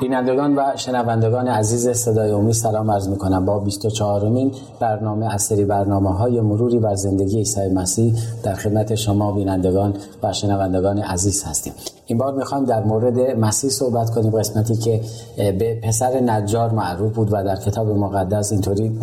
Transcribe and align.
بینندگان 0.00 0.58
و 0.58 0.62
شنوندگان 0.76 1.48
عزیز 1.48 1.88
صدای 1.88 2.30
امید 2.30 2.54
سلام 2.54 2.90
عرض 2.90 3.08
می‌کنم. 3.08 3.44
با 3.44 3.58
24 3.58 4.28
مین 4.28 4.52
برنامه 4.80 5.34
از 5.34 5.42
سری 5.42 5.64
برنامه 5.64 6.10
های 6.10 6.40
مروری 6.40 6.78
بر 6.78 6.94
زندگی 6.94 7.38
عیسی 7.38 7.68
مسیح 7.68 8.14
در 8.42 8.54
خدمت 8.54 8.94
شما 8.94 9.32
بینندگان 9.32 9.94
و 10.22 10.32
شنوندگان 10.32 10.98
عزیز 10.98 11.44
هستیم. 11.44 11.72
این 12.06 12.18
بار 12.18 12.34
می‌خوایم 12.34 12.64
در 12.64 12.84
مورد 12.84 13.18
مسیح 13.20 13.70
صحبت 13.70 14.10
کنیم 14.10 14.38
قسمتی 14.38 14.76
که 14.76 15.00
به 15.36 15.80
پسر 15.82 16.20
نجار 16.20 16.70
معروف 16.70 17.12
بود 17.14 17.28
و 17.32 17.44
در 17.44 17.56
کتاب 17.56 17.88
مقدس 17.88 18.52
اینطوری 18.52 18.98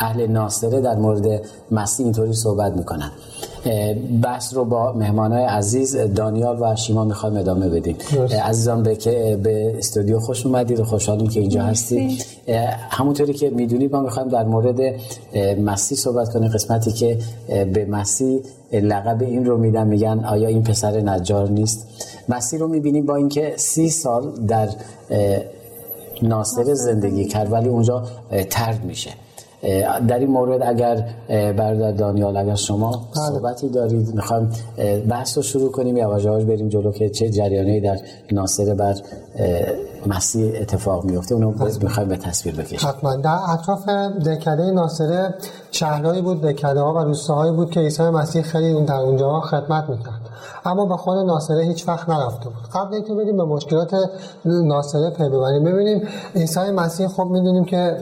اهل 0.00 0.26
ناصره 0.26 0.80
در 0.80 0.96
مورد 0.96 1.40
مسیح 1.70 2.06
اینطوری 2.06 2.32
صحبت 2.32 2.72
می‌کنن. 2.72 3.10
بحث 4.22 4.54
رو 4.54 4.64
با 4.64 4.92
مهمانای 4.92 5.44
عزیز 5.44 5.96
دانیال 5.96 6.62
و 6.62 6.76
شیما 6.76 7.04
می‌خوایم 7.04 7.36
ادامه 7.36 7.68
بدیم. 7.68 7.96
عزیزان 8.44 8.82
به 8.82 8.96
که 8.96 9.38
به 9.42 9.78
استودیو 9.78 10.18
خوش 10.18 10.46
اومدید 10.46 10.80
و 10.80 10.84
خوشحالیم 10.84 11.28
که 11.28 11.40
اینجا 11.40 11.62
هستید. 11.62 12.24
همونطوری 12.90 13.32
که 13.32 13.50
می‌دونید 13.50 13.92
ما 13.92 14.00
می‌خوایم 14.00 14.28
در 14.28 14.44
مورد 14.44 14.80
مسیح 15.60 15.98
صحبت 15.98 16.32
کنیم. 16.32 16.48
قسمتی 16.48 16.92
که 16.92 17.18
به 17.48 17.84
مسیح 17.84 18.40
لقب 18.72 19.22
این 19.22 19.44
رو 19.44 19.58
میدن 19.58 19.86
میگن 19.86 20.24
آیا 20.24 20.48
این 20.48 20.62
پسر 20.62 21.00
نجار 21.00 21.48
نیست؟ 21.48 21.86
مسیح 22.28 22.60
رو 22.60 22.68
می‌بینیم 22.68 23.06
با 23.06 23.16
اینکه 23.16 23.52
سی 23.56 23.90
سال 23.90 24.32
در 24.48 24.68
ناصر 26.22 26.74
زندگی 26.74 27.24
کرد 27.24 27.52
ولی 27.52 27.68
اونجا 27.68 28.02
ترد 28.50 28.84
میشه. 28.84 29.10
در 30.08 30.18
این 30.18 30.30
مورد 30.30 30.62
اگر 30.62 31.08
برادر 31.28 31.92
دانیال 31.92 32.36
اگر 32.36 32.54
شما 32.54 32.90
بله. 32.90 33.24
صحبتی 33.24 33.68
دارید 33.68 34.14
می‌خوایم 34.14 34.50
بحث 35.08 35.36
رو 35.36 35.42
شروع 35.42 35.70
کنیم. 35.70 35.96
یا 35.96 36.18
یواش 36.18 36.44
بریم 36.44 36.68
جلو 36.68 36.92
که 36.92 37.08
چه 37.08 37.30
جریانی 37.30 37.80
در 37.80 37.98
ناصر 38.32 38.74
بر 38.74 38.94
مسیح 40.06 40.52
اتفاق 40.60 41.04
میفته 41.04 41.34
اونو 41.34 41.54
می‌خوایم 41.82 42.08
به 42.08 42.16
تصویر 42.16 42.56
بکشیم. 42.56 42.88
حتما. 42.88 43.16
در 43.16 43.38
اطراف 43.48 43.88
دکده 44.26 44.70
ناصره 44.70 45.34
شهرهایی 45.70 46.22
بود 46.22 46.42
دکده 46.42 46.80
ها 46.80 46.94
و 46.94 46.98
روستاهایی 46.98 47.52
بود 47.52 47.70
که 47.70 47.80
عیسی 47.80 48.02
مسیح 48.02 48.42
خیلی 48.42 48.72
اون 48.72 48.84
در 48.84 48.94
اونجا 48.94 49.40
خدمت 49.40 49.88
می‌کرد. 49.88 50.25
اما 50.64 50.86
به 50.86 50.96
خود 50.96 51.18
ناصره 51.18 51.62
هیچ 51.62 51.88
وقت 51.88 52.08
نرفته 52.08 52.44
بود. 52.44 52.62
قبل 52.74 52.94
اینکه 52.94 53.14
بریم 53.14 53.36
به 53.36 53.44
مشکلات 53.44 53.94
ناصره 54.44 55.10
پی 55.10 55.28
ببریم. 55.28 55.64
ببینیم 55.64 56.08
عیسی 56.34 56.70
مسیح 56.70 57.08
خب 57.08 57.24
می‌دونیم 57.24 57.64
که 57.64 57.96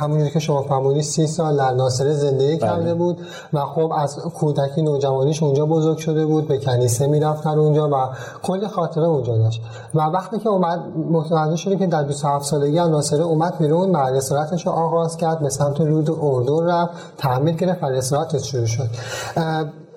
همونجوری 0.00 0.30
که 0.30 0.38
شما 0.38 0.62
فهمونی 0.62 1.02
سی 1.02 1.26
سال 1.26 1.56
در 1.56 1.70
ناصره 1.70 2.12
زندگی 2.12 2.56
بله. 2.56 2.58
کرده 2.58 2.94
بود 2.94 3.18
و 3.52 3.60
خب 3.60 3.92
از 3.96 4.18
کودکی 4.18 4.82
نوجوانیش 4.82 5.42
اونجا 5.42 5.66
بزرگ 5.66 5.98
شده 5.98 6.26
بود 6.26 6.48
به 6.48 6.58
کنیسه 6.58 7.06
می‌رفت 7.06 7.44
در 7.44 7.58
اونجا 7.58 7.88
و 7.88 7.94
کلی 8.42 8.68
خاطره 8.68 9.04
اونجا 9.04 9.38
داشت. 9.38 9.62
و 9.94 10.00
وقتی 10.00 10.38
که 10.38 10.48
اومد 10.48 10.80
متوجه 11.10 11.56
شده 11.56 11.76
که 11.76 11.86
در 11.86 12.02
27 12.02 12.44
سالگی 12.44 12.78
از 12.78 12.90
ناصره 12.90 13.24
اومد 13.24 13.58
بیرون 13.58 13.90
و 13.90 14.20
رو 14.64 14.70
آغاز 14.70 15.16
کرد 15.16 15.40
به 15.40 15.48
سمت 15.48 15.80
رود 15.80 16.10
اردن 16.22 16.66
رفت 16.66 16.92
تعمیر 17.18 17.54
گرفت 17.54 17.84
و 18.12 18.38
شروع 18.38 18.66
شد. 18.66 18.88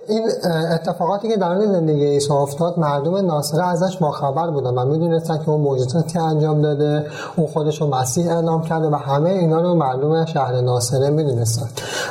این 0.07 0.29
اتفاقاتی 0.71 1.29
که 1.29 1.37
در 1.37 1.59
زندگی 1.59 2.05
عیسی 2.05 2.33
افتاد 2.33 2.79
مردم 2.79 3.25
ناصره 3.25 3.67
ازش 3.67 3.97
باخبر 3.97 4.49
بودن 4.49 4.69
و 4.69 4.85
می‌دونستن 4.85 5.37
که 5.37 5.49
اون 5.49 5.61
معجزاتی 5.61 6.19
انجام 6.19 6.61
داده 6.61 7.05
اون 7.35 7.47
خودش 7.47 7.81
رو 7.81 7.87
مسیح 7.87 8.31
اعلام 8.31 8.61
کرده 8.61 8.87
و 8.87 8.95
همه 8.95 9.29
اینا 9.29 9.61
رو 9.61 9.75
مردم 9.75 10.25
شهر 10.25 10.61
ناصره 10.61 11.09
می‌دونستن. 11.09 11.67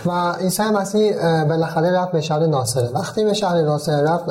و 0.06 0.32
عیسی 0.32 0.62
مسیح 0.62 1.44
بالاخره 1.44 1.90
رفت 1.90 2.12
به 2.12 2.20
شهر 2.20 2.46
ناصره. 2.46 2.90
وقتی 2.94 3.24
به 3.24 3.32
شهر 3.32 3.62
ناصره 3.62 4.02
رفت 4.10 4.24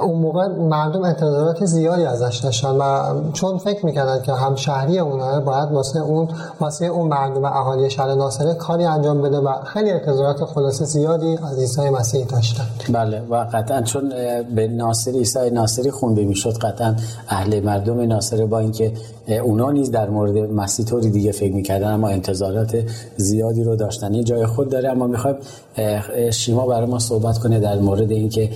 اون 0.00 0.18
موقع 0.18 0.48
مردم 0.48 1.02
انتظارات 1.02 1.64
زیادی 1.64 2.04
ازش 2.04 2.40
داشتن 2.44 2.76
و 2.76 3.02
چون 3.32 3.58
فکر 3.58 3.86
می‌کردن 3.86 4.22
که 4.22 4.32
هم 4.32 4.54
شهری 4.54 4.98
اونها 4.98 5.40
باید 5.40 5.72
واسه 5.72 6.00
اون 6.00 6.28
واسه 6.60 6.86
اون 6.86 7.08
مردم 7.08 7.44
اهالی 7.44 7.90
شهر 7.90 8.14
ناصره 8.14 8.54
کاری 8.54 8.84
انجام 8.84 9.22
بده 9.22 9.38
و 9.38 9.52
خیلی 9.64 9.90
انتظارات 9.90 10.44
خلاصه 10.44 10.84
زیادی 10.84 11.38
از 11.50 11.58
عیسی 11.58 11.90
مسیح 11.90 12.26
داشتن. 12.26 12.64
بله 12.92 13.20
و 13.20 13.34
قطعا 13.52 13.82
چون 13.82 14.12
به 14.54 14.68
ناصری 14.68 15.18
عیسی 15.18 15.50
ناصری 15.50 15.90
خونده 15.90 16.24
می‌شد 16.24 16.58
قطعا 16.58 16.96
اهل 17.28 17.60
مردم 17.60 18.00
ناصره 18.00 18.46
با 18.46 18.58
اینکه 18.58 18.92
اونا 19.44 19.70
نیز 19.70 19.90
در 19.90 20.10
مورد 20.10 20.36
مسیح 20.36 20.86
طوری 20.86 21.10
دیگه 21.10 21.32
فکر 21.32 21.54
می‌کردن 21.54 21.92
اما 21.92 22.08
انتظارات 22.08 22.82
زیادی 23.16 23.64
رو 23.64 23.76
داشتن. 23.76 24.14
یه 24.14 24.24
جای 24.24 24.46
خود 24.46 24.70
داره 24.70 24.88
اما 24.88 25.06
می‌خوایم 25.06 25.36
شیما 26.30 26.66
برای 26.66 26.86
ما 26.86 26.98
صحبت 26.98 27.38
کنه 27.38 27.60
در 27.60 27.78
مورد 27.78 28.10
اینکه 28.10 28.50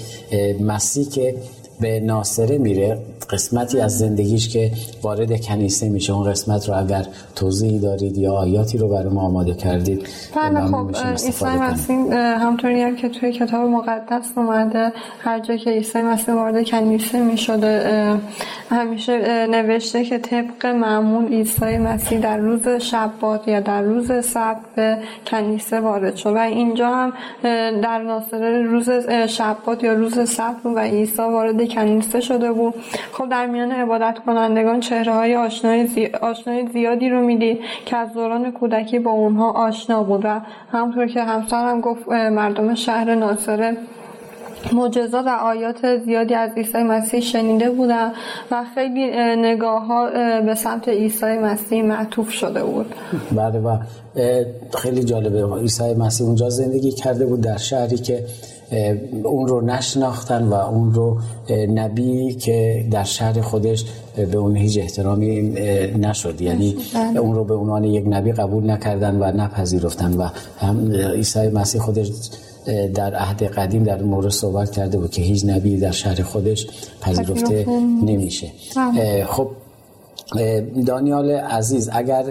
مسیح 0.60 1.08
که 1.08 1.34
به 1.80 2.00
ناصره 2.00 2.58
میره 2.58 2.98
قسمتی 3.30 3.80
از 3.80 3.98
زندگیش 3.98 4.48
که 4.48 4.70
وارد 5.02 5.40
کنیسه 5.40 5.88
میشه. 5.88 6.12
اون 6.12 6.30
قسمت 6.30 6.68
رو 6.68 6.78
اگر 6.78 7.06
توضیحی 7.36 7.78
دارید 7.78 8.18
یا 8.18 8.32
آیاتی 8.32 8.78
رو 8.78 8.88
برای 8.88 9.08
ما 9.08 9.20
آماده 9.20 9.54
کردید 9.54 10.08
بله 10.36 10.66
خب 10.66 10.96
عیسی 11.10 11.44
مسیح 11.44 11.96
همطوری 12.14 12.82
هم 12.82 12.96
که 12.96 13.08
توی 13.08 13.32
کتاب 13.32 13.68
مقدس 13.68 14.26
اومده 14.36 14.92
هر 15.20 15.40
جا 15.40 15.56
که 15.56 15.70
عیسی 15.70 16.02
مسیح 16.02 16.34
وارد 16.34 16.68
کنیسه 16.68 17.20
می‌شده 17.20 18.18
همیشه 18.70 19.46
نوشته 19.46 20.04
که 20.04 20.18
طبق 20.18 20.66
معمول 20.66 21.32
عیسی 21.32 21.78
مسیح 21.78 22.18
در 22.20 22.36
روز 22.36 22.68
شبات 22.68 23.48
یا 23.48 23.60
در 23.60 23.82
روز 23.82 24.24
سبت 24.24 24.56
به 24.76 24.98
کنیسه 25.26 25.80
وارد 25.80 26.16
شد. 26.16 26.32
و 26.32 26.38
اینجا 26.38 26.88
هم 26.88 27.12
در 27.82 28.02
ناصره 28.02 28.62
روز 28.62 28.90
شبات 29.28 29.84
یا 29.84 29.92
روز 29.92 30.28
سبت 30.30 30.66
و 30.66 30.78
عیسی 30.78 31.22
وارد 31.22 31.64
کنیسه 31.74 32.20
شده 32.20 32.52
بود 32.52 32.74
خب 33.12 33.28
در 33.28 33.46
میان 33.46 33.72
عبادت 33.72 34.18
کنندگان 34.26 34.80
چهره 34.80 35.12
های 35.12 35.36
آشنای, 35.36 35.86
زی... 35.86 36.06
آشنای 36.06 36.66
زیادی 36.66 37.08
رو 37.08 37.20
می‌دید 37.20 37.60
که 37.86 37.96
از 37.96 38.14
دوران 38.14 38.50
کودکی 38.50 38.98
با 38.98 39.10
اونها 39.10 39.50
آشنا 39.50 40.02
بود 40.02 40.24
و 40.24 40.40
همطور 40.72 41.06
که 41.06 41.22
همسرم 41.22 41.80
گفت 41.80 42.08
مردم 42.08 42.74
شهر 42.74 43.14
ناصره 43.14 43.76
معجزات 44.72 45.26
و 45.26 45.28
آیات 45.28 45.98
زیادی 46.04 46.34
از 46.34 46.50
عیسی 46.56 46.78
مسیح 46.78 47.20
شنیده 47.20 47.70
بودن 47.70 48.12
و 48.50 48.64
خیلی 48.74 49.10
نگاه 49.36 49.86
ها 49.86 50.10
به 50.40 50.54
سمت 50.54 50.88
عیسی 50.88 51.26
مسیح 51.26 51.82
معطوف 51.82 52.30
شده 52.30 52.64
بود. 52.64 52.86
بله 53.32 53.58
و 53.58 53.76
خیلی 54.74 55.04
جالبه. 55.04 55.60
عیسی 55.60 55.94
مسیح 55.94 56.26
اونجا 56.26 56.48
زندگی 56.48 56.90
کرده 56.90 57.26
بود 57.26 57.40
در 57.40 57.56
شهری 57.56 57.96
که 57.96 58.24
اون 59.24 59.46
رو 59.46 59.60
نشناختن 59.60 60.44
و 60.44 60.54
اون 60.54 60.94
رو 60.94 61.18
نبی 61.68 62.34
که 62.34 62.86
در 62.90 63.04
شهر 63.04 63.40
خودش 63.40 63.84
به 64.16 64.38
اون 64.38 64.56
هیچ 64.56 64.78
احترامی 64.78 65.40
نشد. 65.98 66.40
یعنی 66.40 66.76
اون 67.18 67.34
رو 67.34 67.44
به 67.44 67.54
عنوان 67.54 67.84
یک 67.84 68.04
نبی 68.08 68.32
قبول 68.32 68.70
نکردن 68.70 69.16
و 69.16 69.36
نپذیرفتن 69.36 70.12
و 70.12 70.28
هم 70.58 70.92
عیسی 70.92 71.48
مسیح 71.48 71.80
خودش 71.80 72.10
در 72.94 73.14
عهد 73.14 73.42
قدیم 73.42 73.84
در 73.84 74.02
مورد 74.02 74.28
صحبت 74.28 74.70
کرده 74.70 74.98
بود 74.98 75.10
که 75.10 75.22
هیچ 75.22 75.44
نبی 75.46 75.76
در 75.76 75.90
شهر 75.90 76.22
خودش 76.22 76.66
پذیرفته 77.00 77.66
نمیشه. 78.06 78.46
خب 79.26 79.48
دانیال 80.86 81.30
عزیز 81.30 81.90
اگر 81.92 82.24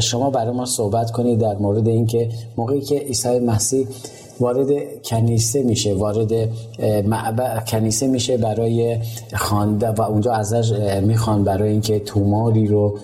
شما 0.00 0.30
برای 0.30 0.52
ما 0.52 0.64
صحبت 0.64 1.10
کنید 1.10 1.38
در 1.38 1.56
مورد 1.56 1.88
اینکه 1.88 2.28
موقعی 2.56 2.80
که 2.80 2.98
عیسی 2.98 3.38
مسیح 3.38 3.86
وارد 4.40 4.68
کنیسه 5.04 5.62
میشه 5.62 5.94
وارد 5.94 6.32
معبد 7.06 7.64
کنیسه 7.68 8.06
میشه 8.06 8.36
برای 8.36 8.98
خوانده 9.34 9.88
و 9.88 10.02
اونجا 10.02 10.32
ازش 10.32 10.72
می‌خوان 11.02 11.44
برای 11.44 11.70
اینکه 11.70 11.98
توماری 11.98 12.66
رو 12.66 12.98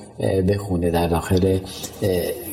بخونه 0.48 0.90
در 0.90 1.08
داخل 1.08 1.58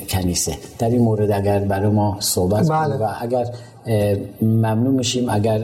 کنیسه. 0.10 0.54
در 0.80 0.90
این 0.90 1.02
مورد 1.02 1.32
اگر 1.32 1.60
برای 1.60 1.92
ما 1.92 2.18
صحبت 2.20 2.70
بله. 2.70 2.96
و 2.96 3.08
اگر 3.22 3.48
ممنون 4.42 4.94
میشیم. 4.94 5.30
اگر 5.30 5.60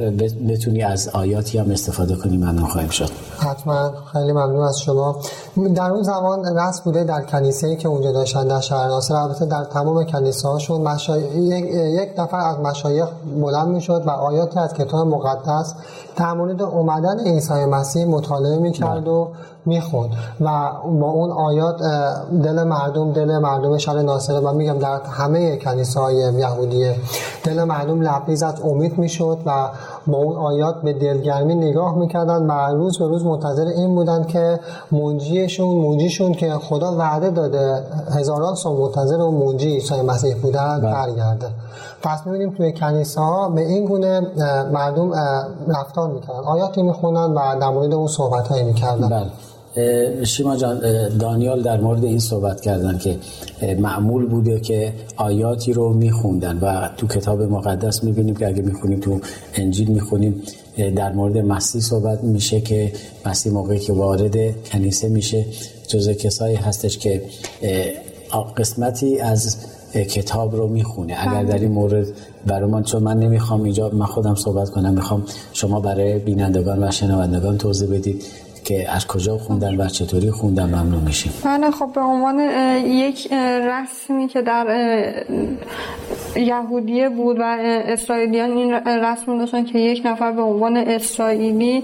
بتونی 0.49 0.83
از 0.83 1.09
آیاتی 1.09 1.57
هم 1.57 1.71
استفاده 1.71 2.15
کنی 2.15 2.37
ممنون 2.37 2.67
خواهیم 2.67 2.89
شد. 2.89 3.09
حتما. 3.37 3.91
خیلی 4.13 4.31
ممنون 4.31 4.61
از 4.61 4.79
شما. 4.79 5.21
در 5.75 5.91
اون 5.91 6.03
زمان 6.03 6.57
رسم 6.57 6.81
بوده 6.83 7.03
در 7.03 7.21
کنیسه 7.21 7.75
که 7.75 7.87
اونجا 7.87 8.11
داشتن 8.11 8.47
در 8.47 8.59
شهر 8.59 8.87
ناصر. 8.87 9.13
البته 9.13 9.45
در 9.45 9.63
تمام 9.63 10.05
کنیسه 10.05 10.47
هاشون 10.47 10.81
مشای... 10.81 11.23
یک 11.93 12.09
نفر 12.17 12.37
از 12.39 12.59
مشایخ 12.59 13.07
بلند 13.41 13.67
می‌شد 13.67 14.03
و 14.05 14.09
آیاتی 14.09 14.59
از 14.59 14.73
کتاب 14.73 15.07
مقدس 15.07 15.73
در 16.15 16.33
مورد 16.33 16.61
اومدن 16.61 17.19
عیسی 17.19 17.53
مسیح 17.53 18.05
مطالعه 18.05 18.59
می‌کرد 18.59 19.07
و 19.07 19.29
می‌خوند 19.67 20.09
و 20.41 20.71
با 20.99 21.07
اون 21.07 21.31
آیات 21.31 21.81
دل 22.43 22.63
مردم 22.63 23.11
دل 23.11 23.37
مردم 23.37 23.77
شهر 23.77 24.01
ناصره 24.01 24.39
و 24.39 24.53
میگم 24.53 24.77
در 24.79 25.01
همه 25.01 25.57
کنیسه 25.57 25.99
های 25.99 26.15
یهودیه 26.15 26.95
دل 27.43 27.63
مردم 27.63 28.01
لبریز 28.01 28.43
از 28.43 28.61
امید 28.61 28.97
می‌شد 28.97 29.37
و 29.45 29.69
با 30.07 30.17
اون 30.17 30.35
آیات 30.35 30.81
به 30.81 30.93
دلگرمی 30.93 31.55
نگاه 31.55 31.97
می‌کردن 31.97 32.47
و 32.47 32.51
روز 32.51 32.99
به 32.99 33.07
روز 33.07 33.25
منتظر 33.25 33.65
این 33.65 33.95
بودن 33.95 34.23
که 34.23 34.59
منجیشون 34.91 35.75
منجیشون 35.75 36.31
که 36.31 36.53
خدا 36.53 36.95
وعده 36.97 37.29
داده 37.29 37.83
هزاران 38.11 38.55
سال 38.55 38.73
منتظر 38.73 39.21
اون 39.21 39.45
منجی 39.45 39.73
عیسی 39.73 40.01
مسیح 40.01 40.35
بودن 40.35 40.79
بله. 40.81 40.91
برگرده 40.91 41.47
پس 42.01 42.25
می‌بینیم 42.25 42.53
توی 42.57 42.73
کنیسه 42.73 43.21
ها 43.21 43.49
به 43.49 43.61
این 43.61 43.85
گونه 43.85 44.21
مردم 44.73 45.11
رفتار 45.67 46.09
می‌کردن 46.09 46.39
آیاتی 46.39 46.81
می‌خونن 46.81 47.33
و 47.33 47.59
در 47.59 47.69
مورد 47.69 47.93
اون 47.93 48.07
صحبت 48.07 48.47
هایی 48.47 48.63
می‌کردن 48.63 49.09
بله. 49.09 49.27
شیما 50.23 50.55
جان 50.55 50.79
دانیال 51.17 51.61
در 51.61 51.81
مورد 51.81 52.03
این 52.03 52.19
صحبت 52.19 52.61
کردن 52.61 52.97
که 52.97 53.17
معمول 53.79 54.25
بوده 54.25 54.59
که 54.59 54.93
آیاتی 55.17 55.73
رو 55.73 55.93
میخوندن 55.93 56.59
و 56.61 56.89
تو 56.97 57.07
کتاب 57.07 57.41
مقدس 57.41 58.03
می‌بینیم 58.03 58.35
که 58.35 58.47
اگه 58.47 58.61
می‌خونیم 58.61 58.99
تو 58.99 59.19
انجیل 59.55 59.87
می‌خونیم 59.87 60.41
در 60.95 61.13
مورد 61.13 61.37
مسیح 61.37 61.81
صحبت 61.81 62.23
میشه 62.23 62.61
که 62.61 62.91
مسیح 63.25 63.53
موقعی 63.53 63.79
که 63.79 63.93
وارد 63.93 64.65
کنیسه 64.65 65.09
میشه. 65.09 65.45
جزء 65.87 66.13
کسایی 66.13 66.55
هستش 66.55 66.97
که 66.97 67.21
قسمتی 68.57 69.19
از 69.19 69.57
کتاب 69.93 70.55
رو 70.55 70.67
می‌خونه. 70.67 71.15
اگر 71.19 71.43
بله. 71.43 71.43
در 71.43 71.59
این 71.59 71.71
مورد 71.71 72.07
برای 72.45 72.69
من 72.69 72.83
چون 72.83 73.03
من 73.03 73.19
نمی‌خوام 73.19 73.63
اینجا 73.63 73.89
من 73.89 74.05
خودم 74.05 74.35
صحبت 74.35 74.69
کنم 74.69 74.93
می‌خوام 74.93 75.25
شما 75.53 75.79
برای 75.79 76.19
بینندگان 76.19 76.83
و 76.83 76.91
شنوندگان 76.91 77.57
توضیح 77.57 77.89
بدید. 77.89 78.23
که 78.67 78.91
از 78.91 79.07
کجا 79.07 79.37
خوندن 79.37 79.81
و 79.81 79.87
چطوری 79.87 80.31
خوندن 80.31 80.65
ممنون 80.65 81.03
میشیم. 81.03 81.33
بله 81.45 81.71
خب 81.71 81.89
به 81.95 82.01
عنوان 82.01 82.39
یک 82.85 83.33
رسمی 83.61 84.27
که 84.27 84.41
در 84.41 84.65
یهودیه 86.35 87.09
بود 87.09 87.39
و 87.39 87.43
اسرائیلیان 87.85 88.51
این 88.51 88.73
رسم 88.73 89.37
داشتن 89.37 89.63
که 89.63 89.79
یک 89.79 90.01
نفر 90.05 90.31
به 90.31 90.41
عنوان 90.41 90.77
اسرائیلی 90.77 91.83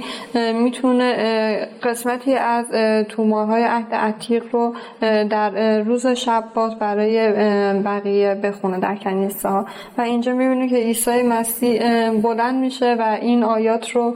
می‌تونه 0.53 1.67
قسمتی 1.83 2.35
از 2.35 2.65
تومارهای 3.09 3.63
عهد 3.63 3.93
عتیق 3.93 4.43
رو 4.51 4.73
در 5.01 5.79
روز 5.79 6.07
شبات 6.07 6.79
برای 6.79 7.29
بقیه 7.73 8.35
بخونه 8.35 8.79
در 8.79 8.95
کنیسه 8.95 9.49
و 9.97 10.01
اینجا 10.01 10.33
می‌بینیم 10.33 10.69
که 10.69 10.75
عیسی 10.75 11.21
مسیح 11.23 11.81
بلند 12.09 12.55
میشه 12.55 12.95
و 12.99 13.17
این 13.21 13.43
آیات 13.43 13.89
رو 13.89 14.15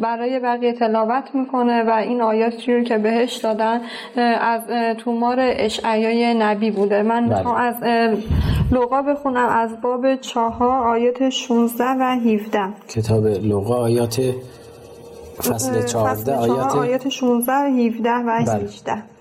برای 0.00 0.40
بقیه 0.40 0.72
تلاوت 0.72 1.25
می‌کنه 1.34 1.82
و 1.82 1.90
این 1.90 2.22
آیاتی 2.22 2.74
رو 2.74 2.82
که 2.82 2.98
بهش 2.98 3.36
دادن 3.36 3.80
از 4.40 4.62
تومار 4.98 5.36
اشعیای 5.40 6.34
نبی 6.34 6.70
بوده 6.70 7.02
من 7.02 7.26
بله. 7.26 7.36
می‌خوام 7.36 7.56
از 7.56 7.74
لغا 8.72 9.02
بخونم 9.02 9.48
از 9.48 9.80
باب 9.80 10.16
چهار 10.16 10.88
آیات 10.88 11.28
16 11.28 11.84
و 11.84 12.02
17 12.02 12.60
کتاب 12.88 13.26
لغا 13.26 13.76
آیات 13.76 14.20
فصل 15.38 15.86
14 15.86 16.36
آیات 16.36 16.76
آیات 16.76 17.08
16 17.08 17.52
17 17.52 18.10
و 18.10 18.30
18 18.30 18.92
بله. 18.92 19.15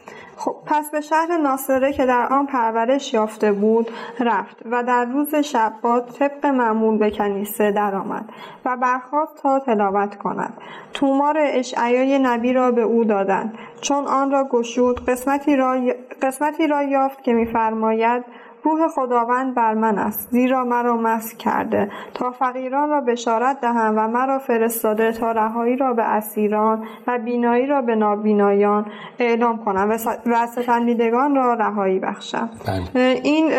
خب 0.45 0.55
پس 0.65 0.91
به 0.91 1.01
شهر 1.01 1.37
ناصره 1.37 1.93
که 1.93 2.05
در 2.05 2.27
آن 2.31 2.45
پرورش 2.45 3.13
یافته 3.13 3.51
بود 3.51 3.87
رفت 4.19 4.57
و 4.65 4.83
در 4.83 5.05
روز 5.05 5.35
شبات 5.35 6.19
طبق 6.19 6.45
معمول 6.45 6.97
به 6.97 7.11
کنیسه 7.11 7.71
درآمد 7.71 8.29
و 8.65 8.77
برخواست 8.77 9.43
تا 9.43 9.59
تلاوت 9.59 10.15
کند. 10.15 10.53
تومار 10.93 11.37
اشعیای 11.39 12.19
نبی 12.19 12.53
را 12.53 12.71
به 12.71 12.81
او 12.81 13.03
دادند. 13.03 13.57
چون 13.81 14.07
آن 14.07 14.31
را 14.31 14.43
گشود 14.43 15.05
قسمتی 15.05 15.55
را, 15.55 15.79
قسمتی 16.21 16.67
را 16.67 16.83
یافت 16.83 17.23
که 17.23 17.33
میفرماید 17.33 18.25
روح 18.65 18.87
خداوند 18.87 19.55
بر 19.55 19.73
من 19.73 19.97
است 19.97 20.29
زیرا 20.31 20.63
مرا 20.63 20.97
مسک 20.97 21.37
کرده 21.37 21.89
تا 22.13 22.31
فقیران 22.31 22.89
را 22.89 23.01
بشارت 23.01 23.61
دهم 23.61 23.93
و 23.97 24.07
مرا 24.07 24.39
فرستاده 24.39 25.11
تا 25.11 25.31
رهایی 25.31 25.75
را 25.77 25.93
به 25.93 26.03
اسیران 26.03 26.87
و 27.07 27.19
بینایی 27.19 27.67
را 27.67 27.81
به 27.81 27.95
نابینایان 27.95 28.85
اعلام 29.19 29.65
کنم 29.65 29.97
و 30.25 30.47
ستندیدگان 30.47 31.35
را 31.35 31.53
رهایی 31.53 31.99
بخشم 31.99 32.49
بله. 32.67 33.21
این 33.23 33.49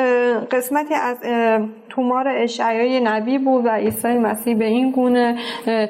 قسمتی 0.41 0.95
از 0.95 1.17
تومار 1.97 2.25
اشعیای 2.29 3.01
نبی 3.05 3.39
بود 3.39 3.65
و 3.67 3.69
عیسی 3.69 4.09
مسیح 4.09 4.59
به 4.59 4.65
این 4.65 4.91
گونه 4.91 5.35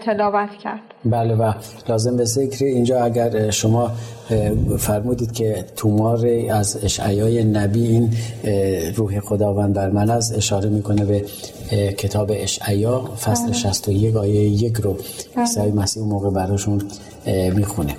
تلاوت 0.04 0.50
کرد. 0.64 0.80
بله 1.04 1.34
و 1.34 1.52
لازم 1.88 2.16
به 2.16 2.24
ذکر 2.24 2.64
اینجا 2.64 3.04
اگر 3.04 3.50
شما 3.50 3.90
فرمودید 4.78 5.32
که 5.32 5.64
تومار 5.76 6.26
از 6.50 6.84
اشعیای 6.84 7.44
نبی 7.44 7.86
این 7.86 8.10
روح 8.96 9.20
خداوند 9.20 9.74
بر 9.74 9.90
من 9.90 10.10
از 10.10 10.32
اشاره 10.32 10.68
می‌کنه 10.68 11.04
به 11.04 11.24
کتاب 11.98 12.30
اشعیا 12.34 12.98
فصل 13.00 13.52
61 13.52 14.10
بله. 14.10 14.20
آیه 14.20 14.40
یک 14.40 14.76
رو 14.76 14.92
بله. 14.92 15.02
عیسی 15.36 15.60
مسیح 15.60 16.02
اون 16.02 16.12
موقع 16.12 16.30
براشون 16.30 16.82
می‌خونه. 17.54 17.94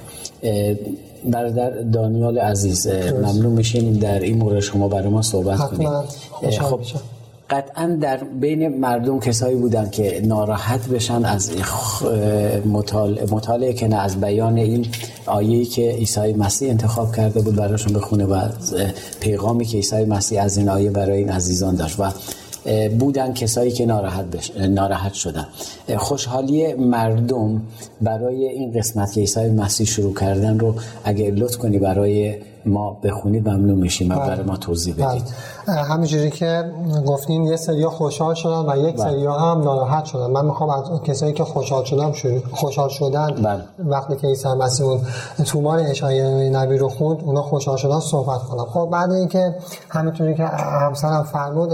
برادر 1.26 1.70
دانیال 1.70 2.40
عزیز 2.40 2.88
ممنون 2.88 3.54
میشین 3.54 3.94
در 3.94 4.20
این 4.20 4.38
مورد 4.38 4.60
شما 4.60 4.88
برای 4.88 5.10
ما 5.10 5.22
صحبت 5.22 5.60
کنید. 5.60 5.90
خب 6.60 6.80
قطعا 7.50 7.98
در 8.02 8.18
بین 8.18 8.68
مردم 8.68 9.20
کسایی 9.20 9.56
بودن 9.56 9.90
که 9.90 10.22
ناراحت 10.26 10.88
بشن 10.88 11.26
از 11.26 11.52
مطالعه 13.32 13.74
که 13.74 13.88
نه 13.88 13.96
از 13.96 14.22
بیان 14.22 14.58
این 14.58 14.86
آیه‌ای 15.26 15.66
که 15.66 15.92
عیسی 15.92 16.34
مسیح 16.34 16.70
انتخاب 16.70 17.16
کرده 17.16 17.42
بود 17.42 17.56
براشون 17.56 17.94
بخونه 17.94 18.26
و 18.26 18.50
پیغامی 19.20 19.66
که 19.66 19.78
عیسی 19.78 20.06
مسیح 20.06 20.44
از 20.44 20.58
این 20.58 20.70
آیه 20.70 20.90
برای 20.90 21.18
این 21.18 21.30
عزیزان 21.30 21.76
داشت 21.76 22.00
و 22.00 22.12
بودن 23.00 23.34
کسایی 23.34 23.72
که 23.72 23.86
ناراحت. 23.86 24.26
ناراحت 24.60 25.14
شدن 25.14 25.48
خوشحالی 25.98 26.74
مردم 26.74 27.62
برای 28.02 28.48
این 28.48 28.72
قسمت 28.72 29.14
که 29.14 29.22
عیسی 29.22 29.50
مسیح 29.50 29.86
شروع 29.86 30.14
کردن 30.14 30.60
رو 30.60 30.76
اگه 31.04 31.32
لطف 31.32 31.58
کنی 31.58 31.80
برای 31.80 32.36
ما 32.70 32.98
بخونید 33.04 33.50
ممنون 33.50 33.80
میشیم 33.80 34.12
و 34.12 34.16
بله. 34.16 34.28
برای 34.28 34.44
ما 34.44 34.58
توضیح 34.58 34.94
بدید 34.94 35.24
بله. 35.68 35.76
همینجوری 35.76 36.32
که 36.32 36.72
گفتین 37.08 37.44
یه 37.44 37.56
سریا 37.56 37.90
خوشحال 37.90 38.34
شدن 38.34 38.72
و 38.72 38.88
یک 38.88 38.96
بله. 38.96 39.12
سریا 39.12 39.34
هم 39.34 39.62
ناراحت 39.62 40.06
شدن 40.06 40.32
من 40.32 40.46
می‌خوام 40.46 40.70
از 40.70 41.02
کسایی 41.04 41.34
که 41.34 41.44
خوشحال 41.44 41.84
شدن 41.84 42.12
خوشحال 42.52 42.90
شدن. 42.90 43.58
وقتی 43.80 44.16
که 44.16 44.28
عیسی 44.28 44.48
مسیح 44.48 44.86
اون 44.86 45.02
تومار 45.46 45.80
اشعیا 45.80 46.50
نبی 46.50 46.78
رو 46.78 46.90
خوند 46.90 47.18
اونا 47.24 47.42
خوشحال 47.42 47.78
شدن 47.78 48.00
صحبت 48.00 48.40
کنم 48.44 48.66
خب 48.66 48.90
بعد 48.92 49.12
اینکه 49.12 49.56
همینطوری 49.90 50.36
که 50.36 50.46
همسرم 50.46 51.24
فرمود. 51.24 51.72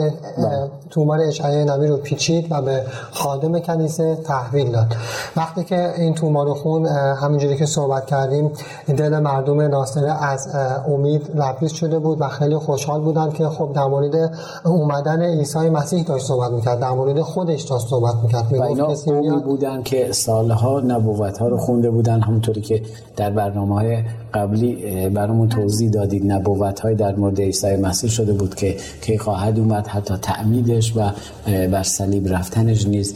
تومار 0.89 1.19
اشعیا 1.21 1.63
نبی 1.63 1.87
رو 1.87 1.97
پیچید 1.97 2.47
و 2.51 2.61
به 2.61 2.83
خادم 3.11 3.59
کنیسه 3.59 4.15
تحویل 4.15 4.71
داد 4.71 4.95
وقتی 5.35 5.63
که 5.63 5.93
این 5.97 6.13
تومار 6.13 6.45
رو 6.45 6.53
خون 6.53 6.85
همینجوری 6.85 7.57
که 7.57 7.65
صحبت 7.65 8.05
کردیم 8.05 8.51
دل 8.87 9.19
مردم 9.19 9.61
ناصره 9.61 10.23
از 10.23 10.47
امید 10.87 11.31
لبریز 11.35 11.71
شده 11.71 11.99
بود 11.99 12.21
و 12.21 12.27
خیلی 12.27 12.57
خوشحال 12.57 13.01
بودن 13.01 13.29
که 13.29 13.47
خب 13.47 13.73
در 13.73 13.85
مورد 13.85 14.31
اومدن 14.65 15.21
عیسی 15.21 15.69
مسیح 15.69 16.03
داشت 16.03 16.25
صحبت 16.25 16.51
می‌کرد. 16.51 16.79
در 16.79 16.91
مورد 16.91 17.21
خودش 17.21 17.61
داشت 17.61 17.87
صحبت 17.87 18.15
می‌کرد. 18.23 18.53
و 18.53 18.63
اینا 18.63 18.85
قومی 18.85 19.41
بودن 19.43 19.83
که 19.83 20.11
سالها 20.11 20.79
نبوت 20.79 21.37
ها 21.37 21.47
رو 21.47 21.57
خونده 21.57 21.89
بودن 21.89 22.21
همونطوری 22.21 22.61
که 22.61 22.81
در 23.15 23.31
برنامه 23.31 23.75
های 23.75 24.03
قبلی 24.33 24.75
برامون 25.09 25.49
توضیح 25.49 25.89
دادید 25.89 26.31
نبوت 26.31 26.79
های 26.79 26.95
در 26.95 27.15
مورد 27.15 27.41
عیسی 27.41 27.75
مسیح 27.75 28.09
شده 28.09 28.33
بود 28.33 28.55
که 28.55 28.75
که 29.01 29.17
خواهد 29.17 29.59
اومد 29.59 29.87
حتی 29.87 30.13
تعمیدش 30.21 30.93
و 30.95 31.11
بر 31.45 31.83
صلیب 31.83 32.33
رفتنش 32.33 32.87
نیز 32.87 33.15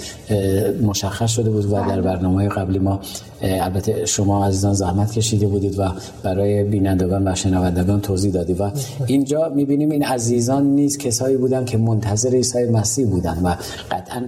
مشخص 0.81 1.31
شده 1.31 1.49
بود 1.49 1.65
و 1.65 1.69
در 1.69 2.01
برنامه 2.01 2.35
های 2.35 2.49
قبلی 2.49 2.79
ما 2.79 2.99
البته 3.41 4.05
شما 4.05 4.45
عزیزان 4.45 4.73
زحمت 4.73 5.11
کشیده 5.11 5.47
بودید 5.47 5.79
و 5.79 5.83
برای 6.23 6.63
بینندگان 6.63 7.27
و 7.27 7.35
شنوندگان 7.35 8.01
توضیح 8.01 8.31
دادی 8.31 8.53
و 8.53 8.71
اینجا 9.07 9.49
می‌بینیم 9.55 9.89
این 9.91 10.03
عزیزان 10.03 10.65
نیز 10.65 10.97
کسایی 10.97 11.37
بودن 11.37 11.65
که 11.65 11.77
منتظر 11.77 12.29
عیسی 12.29 12.65
مسیح 12.65 13.07
بودن 13.07 13.37
و 13.43 13.55
قطعا 13.91 14.27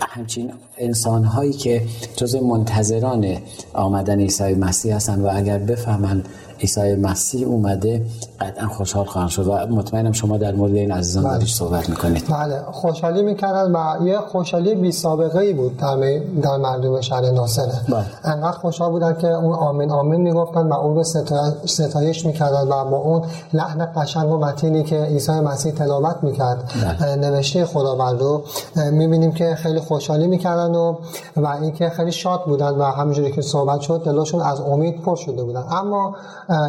همچین 0.00 0.52
انسان 0.78 1.24
هایی 1.24 1.52
که 1.52 1.82
جز 2.16 2.36
منتظران 2.36 3.36
آمدن 3.72 4.20
عیسی 4.20 4.54
مسیح 4.54 4.94
هستند 4.94 5.24
و 5.24 5.28
اگر 5.32 5.58
بفهمند 5.58 6.28
عیسی 6.60 6.94
مسیح 6.94 7.46
اومده 7.46 8.02
قطعا 8.40 8.68
خوشحال 8.68 9.04
خواهند 9.04 9.30
شد 9.30 9.46
و 9.46 9.52
مطمئنم 9.52 10.12
شما 10.12 10.38
در 10.38 10.54
مورد 10.54 10.74
این 10.74 10.92
عزیزان 10.92 11.24
بله. 11.24 11.44
صحبت 11.46 11.88
می‌کنید 11.88 12.24
بله 12.30 12.62
خوشحالی 12.72 13.22
می‌کردن 13.22 13.72
و 13.72 14.06
یه 14.06 14.18
خوشحالی 14.18 14.74
بی 14.74 14.92
سابقه 14.92 15.38
ای 15.38 15.52
بود 15.52 15.76
در, 15.76 15.96
در 16.42 16.56
مردم 16.56 17.00
شهر 17.00 17.30
ناصره 17.30 17.72
بله. 17.88 18.04
انقدر 18.24 18.58
خوشحال 18.58 18.90
بودن 18.90 19.16
که 19.20 19.26
اون 19.26 19.54
آمین 19.54 19.90
آمین 19.90 20.20
می‌گفتن 20.20 20.68
و 20.68 20.72
اون 20.72 20.96
رو 20.96 21.04
ستایش 21.64 22.26
می‌کردن 22.26 22.68
و 22.68 22.84
با 22.84 22.96
اون 22.96 23.22
لحن 23.52 23.88
قشنگ 23.96 24.32
و 24.32 24.38
متینی 24.38 24.84
که 24.84 25.02
عیسی 25.02 25.32
مسیح 25.32 25.72
تلاوت 25.72 26.16
می‌کرد 26.22 26.72
بله. 27.00 27.16
نوشته 27.16 27.64
خداوند 27.64 28.20
رو 28.20 28.42
می‌بینیم 28.92 29.32
که 29.32 29.54
خیلی 29.54 29.80
خوشحالی 29.80 30.26
می‌کردن 30.26 30.74
و 30.74 30.94
و 31.36 31.46
اینکه 31.46 31.90
خیلی 31.90 32.12
شاد 32.12 32.44
بودن 32.44 32.70
و 32.70 32.82
همینجوری 32.82 33.32
که 33.32 33.42
صحبت 33.42 33.80
شد 33.80 34.02
دلشون 34.04 34.40
از 34.40 34.60
امید 34.60 35.02
پر 35.02 35.16
شده 35.16 35.44
بودن 35.44 35.64
اما 35.70 36.16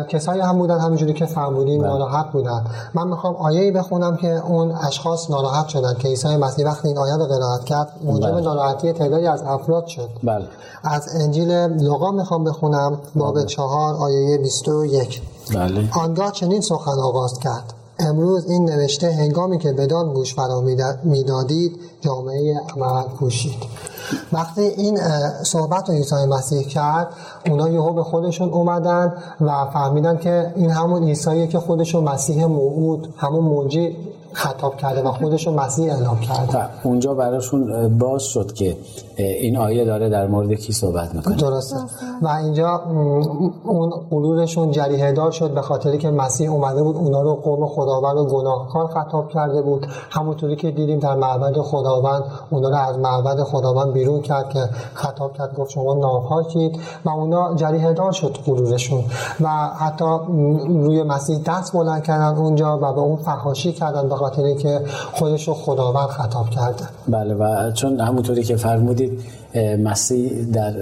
کسایی 0.10 0.42
هم 0.42 0.58
بودن 0.58 0.80
همینجوری 0.80 1.14
که 1.14 1.26
فرمودین 1.26 1.82
بله. 1.82 1.90
ناراحت 1.90 2.32
بودن 2.32 2.64
من 2.94 3.08
می‌خوام 3.08 3.36
آیه 3.36 3.62
ای 3.62 3.72
بخونم 3.72 4.18
که 4.18 4.28
اون 4.28 4.72
اشخاص 4.72 5.30
ناراحت 5.32 5.68
شدن 5.68 5.94
که 5.94 6.08
عیسی 6.08 6.38
مسیح 6.38 6.66
وقتی 6.66 6.88
این 6.88 6.98
آیه 6.98 7.16
رو 7.16 7.26
قرائت 7.26 7.64
کرد 7.64 7.92
موجب 8.04 8.32
بله. 8.32 8.42
ناراحتی 8.42 8.94
تعدادی 8.94 9.28
از 9.28 9.44
افراد 9.44 9.88
شد 9.88 10.10
بله. 10.24 10.46
از 10.84 11.16
انجیل 11.16 11.52
لوقا 11.52 12.12
می‌خوام 12.12 12.44
بخونم 12.44 12.98
باب 13.16 13.36
بله. 13.36 13.46
چهار 13.46 13.96
آیه 13.96 14.38
21 14.38 15.22
بله. 15.56 15.90
آنگاه 16.00 16.32
چنین 16.32 16.62
سخن 16.62 16.92
آغاز 16.92 17.40
کرد 17.40 17.74
امروز 18.00 18.50
این 18.50 18.70
نوشته 18.70 19.12
هنگامی 19.12 19.58
که 19.58 19.72
بدان 19.72 20.14
گوش 20.14 20.36
فرا 20.36 20.62
می‌دادید 21.04 21.80
جامعه 22.02 22.62
عمل 22.76 23.04
پوشید. 23.04 23.64
وقتی 24.34 24.62
این 24.62 25.00
صحبت 25.44 25.90
رو 25.90 25.96
عیسی 25.96 26.16
مسیح 26.16 26.68
کرد 26.68 27.08
اونا 27.50 27.70
یهو 27.70 27.94
به 27.94 28.04
خودشون 28.04 28.50
اومدن 28.50 29.14
و 29.42 29.66
فهمیدن 29.74 30.18
که 30.18 30.54
این 30.56 30.70
همون 30.70 31.04
عیسیه 31.04 31.48
که 31.48 31.60
خودشون 31.60 32.04
مسیح 32.04 32.46
موعود 32.46 33.14
همون 33.18 33.44
موجی 33.44 33.98
خطاب 34.34 34.78
کرده 34.78 35.02
و 35.02 35.12
خودشون 35.12 35.54
مسیح 35.54 35.94
اعلام 35.94 36.20
کرده. 36.20 36.66
اونجا 36.84 37.14
براشون 37.14 37.98
باز 37.98 38.24
شد 38.24 38.54
که 38.54 38.78
این 39.24 39.58
آیه 39.58 39.86
داره 39.86 40.10
در 40.10 40.28
مورد 40.28 40.54
کی 40.54 40.74
صحبت 40.74 41.16
می‌کنه؟ 41.16 41.36
درسته. 41.36 41.76
و 42.22 42.28
اینجا 42.28 42.82
اون 43.64 43.90
قلورشون 44.10 44.72
جریه 44.72 45.12
دار 45.12 45.32
شد 45.32 45.54
به 45.54 45.62
خاطری 45.62 45.98
که 45.98 46.12
مسیح 46.12 46.52
اومده 46.52 46.84
بود 46.84 46.96
اونا 46.96 47.22
رو 47.22 47.36
قوم 47.36 47.68
خداوند 47.68 48.18
و 48.18 48.26
گناهکار 48.26 48.88
خطاب 48.88 49.30
کرده 49.30 49.62
بود. 49.62 49.88
همونطوری 50.10 50.56
که 50.56 50.72
دیدیم 50.72 51.00
در 51.00 51.16
معبد 51.16 51.58
خداوند 51.58 52.24
اونا 52.50 52.70
رو 52.70 52.76
از 52.76 52.98
معبد 52.98 53.44
خداوند 53.44 53.94
بیرون 53.94 54.22
کرد 54.22 54.50
که 54.50 54.60
خطاب 54.94 55.34
کرد 55.34 55.56
گفت 55.56 55.72
شما 55.72 55.94
ناپاکید 55.94 56.80
و 57.06 57.10
اونا 57.10 57.56
جریه 57.56 57.94
دار 57.94 58.12
شد 58.12 58.38
قلورشون 58.46 59.04
و 59.42 59.48
حتی 59.80 60.06
روی 60.68 61.04
مسیح 61.04 61.40
دست 61.46 61.74
بلند 61.74 62.04
کردن 62.04 62.38
اونجا 62.38 62.78
و 62.78 62.94
به 62.94 63.00
اون 63.00 63.16
فحاشی 63.16 63.72
کردن 63.72 64.10
به 64.10 64.16
خاطر 64.16 64.54
که 64.54 64.82
خودش 65.14 65.48
رو 65.48 65.54
خداوند 65.54 66.08
خطاب 66.08 66.50
کرده. 66.50 66.84
بله 67.08 67.34
و 67.34 67.72
چون 67.72 68.00
همونطوری 68.00 68.44
که 68.44 68.56
فرمودید 68.56 69.09
مسیح 69.84 70.32
در 70.54 70.74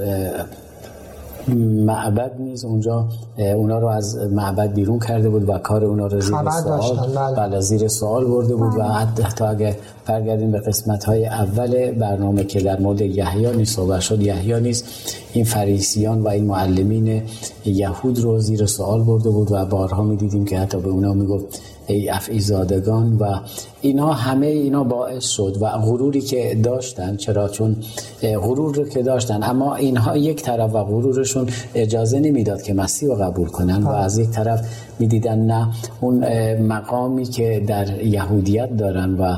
معبد 1.85 2.31
نیز 2.39 2.65
اونجا 2.65 3.07
اونا 3.37 3.79
رو 3.79 3.87
از 3.87 4.17
معبد 4.17 4.73
بیرون 4.73 4.99
کرده 4.99 5.29
بود 5.29 5.49
و 5.49 5.57
کار 5.57 5.85
اونا 5.85 6.07
رو 6.07 6.21
زیر 6.21 6.35
سوال 6.61 7.07
بله. 7.15 7.35
بله 7.35 7.59
زیر 7.59 7.87
سوال 7.87 8.25
برده 8.25 8.55
بود 8.55 8.73
و 8.75 8.79
بله. 8.79 8.93
حتی 9.23 9.43
اگه 9.43 9.75
برگردیم 10.05 10.51
به 10.51 10.59
قسمت 10.59 11.03
های 11.03 11.25
اول 11.25 11.91
برنامه 11.91 12.43
که 12.43 12.59
در 12.59 12.79
مورد 12.79 13.01
یحیی 13.01 13.55
نیست 13.55 13.75
صحبت 13.75 13.99
شد 13.99 14.21
یحیی 14.21 14.59
نیست 14.59 14.85
این 15.33 15.45
فریسیان 15.45 16.21
و 16.21 16.27
این 16.27 16.45
معلمین 16.45 17.21
یهود 17.65 18.19
رو 18.19 18.39
زیر 18.39 18.65
سوال 18.65 19.03
برده 19.03 19.29
بود 19.29 19.51
و 19.51 19.65
بارها 19.65 20.03
می‌دیدیم 20.03 20.45
که 20.45 20.59
حتی 20.59 20.79
به 20.79 20.89
اونا 20.89 21.13
می‌گفت 21.13 21.61
ای 21.87 22.09
افعی 22.09 22.39
زادگان 22.39 23.17
و 23.17 23.39
اینا 23.81 24.13
همه 24.13 24.47
اینا 24.47 24.83
باعث 24.83 25.25
شد 25.25 25.57
و 25.61 25.69
غروری 25.69 26.21
که 26.21 26.57
داشتن 26.63 27.15
چرا؟ 27.15 27.47
چون 27.49 27.75
غرور 28.21 28.75
رو 28.75 28.89
که 28.89 29.03
داشتن. 29.03 29.43
اما 29.43 29.75
اینها 29.75 30.17
یک 30.17 30.43
طرف 30.43 30.75
و 30.75 30.83
غرورشون 30.83 31.47
اجازه 31.75 32.19
نمی‌داد 32.19 32.61
که 32.61 32.73
مسیح 32.73 33.09
رو 33.09 33.15
قبول 33.15 33.47
کنن 33.47 33.83
و 33.83 33.89
از 33.89 34.17
یک 34.17 34.29
طرف 34.29 34.69
می‌دیدن 34.99 35.39
نه 35.39 35.67
اون 36.01 36.25
مقامی 36.53 37.25
که 37.25 37.63
در 37.67 38.01
یهودیت 38.01 38.77
دارن 38.77 39.15
و 39.19 39.37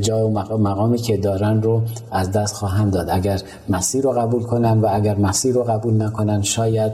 جای 0.00 0.30
مقامی 0.58 0.98
که 0.98 1.16
دارن 1.16 1.62
رو 1.62 1.82
از 2.10 2.32
دست 2.32 2.54
خواهند 2.54 2.92
داد. 2.92 3.10
اگر 3.10 3.40
مسیح 3.68 4.02
رو 4.02 4.12
قبول 4.12 4.42
کنن 4.42 4.80
و 4.80 4.88
اگر 4.92 5.14
مسیح 5.14 5.52
رو 5.52 5.62
قبول 5.62 6.02
نکنن 6.02 6.42
شاید 6.42 6.92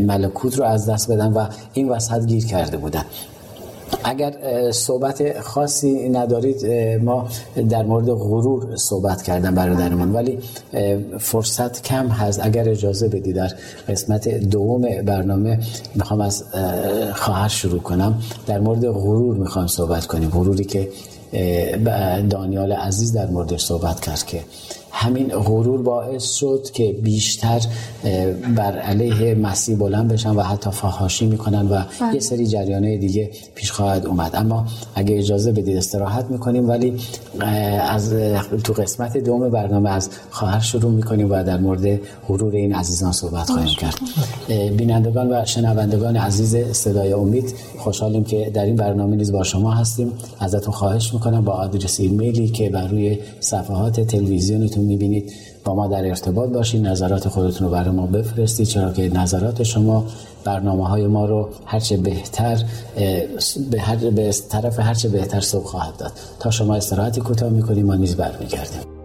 ملکوت 0.00 0.58
رو 0.58 0.64
از 0.64 0.88
دست 0.88 1.12
بدن 1.12 1.32
و 1.32 1.46
این 1.72 1.88
وسط 1.88 2.26
گیر 2.26 2.46
کرده 2.46 2.76
بودن. 2.76 3.04
اگر 4.04 4.32
صحبت 4.72 5.40
خاصی 5.40 6.08
ندارید 6.08 6.66
ما 7.02 7.28
در 7.70 7.82
مورد 7.82 8.10
غرور 8.10 8.76
صحبت 8.76 9.22
کردن 9.22 9.54
برادرمان 9.54 10.12
ولی 10.12 10.38
فرصت 11.18 11.82
کم 11.82 12.08
هست. 12.08 12.40
اگر 12.42 12.68
اجازه 12.68 13.08
بدید 13.08 13.36
در 13.36 13.50
قسمت 13.88 14.28
دوم 14.28 14.82
برنامه 15.02 15.58
می‌خوام 15.94 16.20
از 16.20 16.44
خواهر 17.14 17.48
شروع 17.48 17.80
کنم. 17.80 18.22
در 18.46 18.58
مورد 18.58 18.88
غرور 18.88 19.36
می‌خوام 19.36 19.66
صحبت 19.66 20.06
کنیم. 20.06 20.28
غروری 20.30 20.64
که 20.64 20.88
دانیال 22.30 22.72
عزیز 22.72 23.12
در 23.12 23.26
موردش 23.26 23.64
صحبت 23.64 24.00
کرد 24.00 24.26
که 24.26 24.40
همین 24.92 25.28
غرور 25.28 25.82
باعث 25.82 26.34
شد 26.34 26.66
که 26.72 26.92
بیشتر 27.02 27.60
بر 28.56 28.78
علیه 28.78 29.34
مسیح 29.34 29.76
بلند 29.76 30.12
بشن 30.12 30.30
و 30.30 30.42
حتی 30.42 30.70
فحاشی 30.70 31.26
می‌کنن 31.26 31.68
و 31.68 31.82
بله. 32.00 32.14
یه 32.14 32.20
سری 32.20 32.46
جریانه 32.46 32.96
دیگه 32.96 33.30
پیش 33.54 33.72
خواهد 33.72 34.06
اومد. 34.06 34.30
اما 34.34 34.66
اگه 34.94 35.18
اجازه 35.18 35.52
بدید 35.52 35.76
استراحت 35.76 36.24
می‌کنیم 36.30 36.68
ولی 36.68 36.94
از 37.90 38.14
تو 38.64 38.72
قسمت 38.72 39.16
دوم 39.16 39.48
برنامه 39.48 39.90
از 39.90 40.10
خواهر 40.30 40.60
شروع 40.60 40.92
می‌کنیم 40.92 41.30
و 41.30 41.44
در 41.44 41.58
مورد 41.58 42.00
غرور 42.28 42.54
این 42.54 42.74
عزیزان 42.74 43.12
صحبت 43.12 43.50
خواهیم 43.50 43.74
کرد. 43.74 43.98
بینندگان 44.76 45.32
و 45.32 45.44
شنوندگان 45.44 46.16
عزیز 46.16 46.56
صدای 46.72 47.12
امید 47.12 47.54
خوشحالیم 47.78 48.24
که 48.24 48.50
در 48.54 48.64
این 48.64 48.76
برنامه 48.76 49.16
نیز 49.16 49.32
با 49.32 49.42
شما 49.42 49.70
هستیم. 49.70 50.12
ازتون 50.40 50.72
خواهش 50.72 51.14
می‌کنم 51.14 51.44
با 51.44 51.52
آدرس 51.52 52.00
ایمیلی 52.00 52.48
که 52.48 52.70
بر 52.70 52.86
روی 52.86 53.18
صفحات 53.40 54.00
تلویزیونتون 54.00 54.79
می‌بینید. 54.82 55.32
با 55.64 55.74
ما 55.74 55.86
در 55.86 56.04
ارتباط 56.04 56.48
باشید 56.50 56.86
نظرات 56.86 57.28
خودتون 57.28 57.66
رو 57.66 57.72
برای 57.72 57.90
ما 57.90 58.06
بفرستید. 58.06 58.66
چرا 58.66 58.92
که 58.92 59.08
نظرات 59.08 59.62
شما 59.62 60.04
برنامه 60.44 60.88
های 60.88 61.06
ما 61.06 61.26
رو 61.26 61.48
هرچه 61.66 61.96
بهتر 61.96 62.64
به, 63.70 63.80
هر 63.80 63.96
به 63.96 64.34
طرف 64.48 64.80
هرچه 64.80 65.08
بهتر 65.08 65.40
سوق 65.40 65.64
خواهد 65.64 65.96
داد. 65.96 66.12
تا 66.40 66.50
شما 66.50 66.74
استراحتی 66.74 67.20
کوتاه 67.20 67.50
می‌کنیم 67.50 67.86
ما 67.86 67.94
نیز 67.94 68.16
برمیگردیم. 68.16 68.99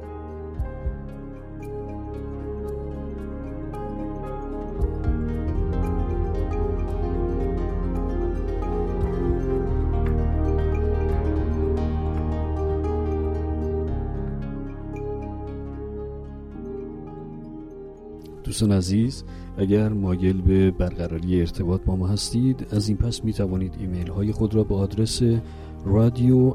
دوستان 18.56 18.78
عزیز 18.78 19.24
اگر 19.58 19.90
مایل 19.90 20.42
به 20.42 20.72
برقراری 20.72 21.40
ارتباط 21.40 21.82
با 21.82 21.96
ما 21.96 22.08
هستید 22.08 22.68
از 22.72 22.88
این 22.88 22.98
پس 22.98 23.24
می 23.24 23.34
توانید 23.34 23.76
ایمیل 23.80 24.08
های 24.08 24.32
خود 24.32 24.56
را 24.56 24.64
به 24.64 24.76
آدرس 24.76 25.22
رادیو 25.86 26.54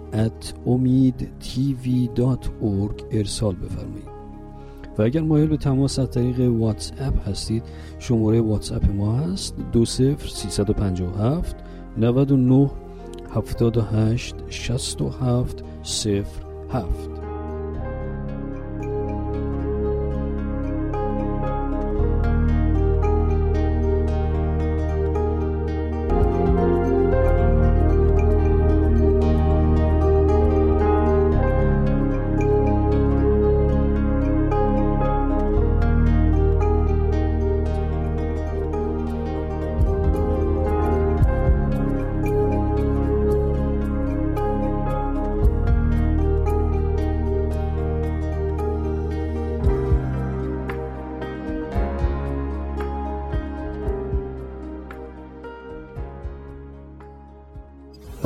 ارسال 3.12 3.54
بفرمایید. 3.54 4.08
و 4.98 5.02
اگر 5.02 5.20
مایل 5.20 5.46
به 5.48 5.56
تماس 5.56 5.98
از 5.98 6.10
طریق 6.10 6.40
واتس 6.40 6.92
اپ 6.98 7.28
هستید 7.28 7.62
شماره 7.98 8.40
واتس 8.40 8.72
اپ 8.72 8.90
ما 8.90 9.12
هست 9.12 9.54
20357 9.72 11.56
99 11.98 12.70
78 13.34 14.34
67 14.48 15.64
07 16.70 17.19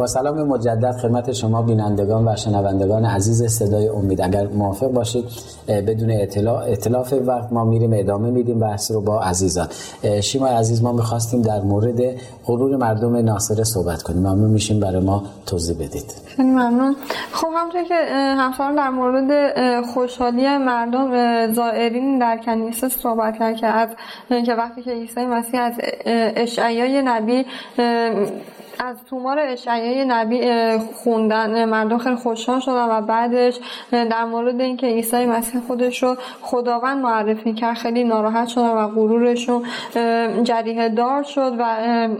سلام 0.06 0.42
مجدد 0.42 0.96
خدمت 1.02 1.32
شما 1.32 1.62
بینندگان 1.62 2.28
و 2.28 2.36
شنوندگان 2.36 3.04
عزیز 3.04 3.42
صدای 3.44 3.88
امید. 3.88 4.20
اگر 4.20 4.46
موافق 4.46 4.86
باشید 4.86 5.24
بدون 5.68 6.10
اطلاع 6.10 6.64
اطلاف 6.70 7.14
وقت 7.26 7.52
ما 7.52 7.64
میریم 7.64 7.90
ادامه 7.94 8.30
میدیم 8.30 8.58
بحث 8.58 8.90
رو 8.90 9.00
با 9.00 9.20
عزیزان. 9.20 9.68
شیما 10.22 10.46
عزیز 10.46 10.82
ما 10.82 10.92
می‌خواستیم 10.92 11.42
در 11.42 11.60
مورد 11.60 12.00
غرور 12.46 12.76
مردم 12.76 13.16
ناصره 13.16 13.64
صحبت 13.64 14.02
کنیم. 14.02 14.18
ممنون 14.20 14.50
میشیم 14.50 14.80
برای 14.80 15.00
ما 15.00 15.22
توضیح 15.46 15.76
بدید. 15.76 16.14
خیلی 16.26 16.48
ممنون. 16.48 16.96
خب 17.32 17.48
همونطور 17.56 17.84
که 17.84 17.94
همسان 18.38 18.74
در 18.74 18.88
مورد 18.88 19.30
خوشحالی 19.94 20.58
مردم 20.58 21.52
زائرین 21.52 22.18
در 22.18 22.40
کنیسه 22.46 22.88
صحبت 22.88 23.38
کرد. 23.38 23.56
که 23.56 23.66
از 23.66 23.88
که 24.46 24.54
وقتی 24.54 24.82
که 24.82 24.90
عیسی 24.90 25.26
مسیح 25.26 25.60
از 25.60 25.72
اشعیای 26.36 27.02
نبی 27.04 27.46
از 28.78 28.96
تومار 29.10 29.38
اشعیای 29.38 30.04
نبی 30.08 30.40
خوندن 30.94 31.64
مردم 31.64 31.98
خیلی 31.98 32.16
خوشحال 32.16 32.60
شدن 32.60 32.88
و 32.90 33.00
بعدش 33.00 33.58
در 33.92 34.24
مورد 34.24 34.60
اینکه 34.60 34.86
عیسی 34.86 35.26
مسیح 35.26 35.60
خودش 35.66 36.02
رو 36.02 36.16
خداوند 36.42 37.02
معرفی 37.02 37.54
کرد 37.54 37.76
خیلی 37.76 38.04
ناراحت 38.04 38.48
شدن 38.48 38.70
و 38.70 38.88
غرورشون 38.88 39.62
جریه 40.42 40.88
دار 40.88 41.22
شد 41.22 41.52
و 41.58 41.64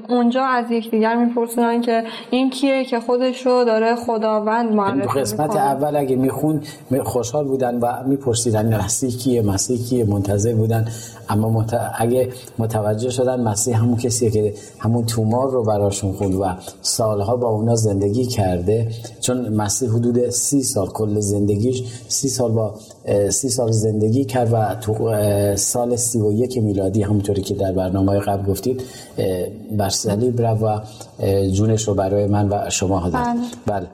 اونجا 0.09 0.45
از 0.45 0.71
یکدیگر 0.71 1.17
میپرسیدن 1.17 1.81
که 1.81 2.05
این 2.31 2.51
کیه 2.51 2.85
که 2.85 3.01
خودش 3.01 3.47
رو 3.47 3.65
داره 3.65 3.95
خداوند 3.95 4.73
معرفی 4.73 5.21
قسمت 5.21 5.57
اول 5.57 5.97
اگه 5.97 6.17
میخون 6.17 6.63
خوشحال 7.05 7.45
بودن 7.45 7.79
و 7.79 7.93
میپرسیدن 8.07 8.77
مسیح 8.77 9.11
کیه 9.11 9.43
مسیح 9.43 9.79
کیه 9.89 10.05
منتظر 10.05 10.55
بودن. 10.55 10.85
اما 11.29 11.51
مت... 11.51 11.81
اگه 11.99 12.29
متوجه 12.59 13.11
شدن 13.11 13.41
مسیح 13.41 13.79
همون 13.79 13.97
کسیه 13.97 14.31
که 14.31 14.55
همون 14.79 15.07
تومار 15.07 15.51
رو 15.51 15.65
براشون 15.65 16.13
خوند 16.13 16.35
و 16.45 16.57
سالها 16.83 17.37
با 17.37 17.49
اونا 17.49 17.77
زندگی 17.77 18.27
کرده. 18.27 18.89
چون 19.21 19.49
مسیح 19.49 19.91
حدود 19.91 20.31
سی 20.31 20.63
سال 20.63 20.87
کل 20.87 21.21
زندگیش 21.21 21.83
سی 22.09 22.29
سال 22.29 22.53
با 22.53 22.75
سی 23.31 23.49
سال 23.49 23.73
زندگی 23.73 24.25
کرد 24.25 24.53
و 24.53 24.75
تو 24.75 24.95
سال 25.57 25.97
سی 25.97 26.21
و 26.21 26.33
یک 26.33 26.59
میلادی 26.59 27.03
همونطوری 27.03 27.43
که 27.43 27.55
در 27.55 27.73
برنامه 27.73 28.19
قبل 28.19 28.53
گفتید 28.53 28.83
بر 29.79 29.89
صلیب 29.89 30.41
و 30.41 30.81
جونش 31.53 31.89
رو 31.89 31.95
برای 31.95 32.27
من 32.27 32.49
و 32.49 32.71
شما 32.71 33.01
داد. 33.01 33.13
بله, 33.13 33.41
بله. 33.67 33.87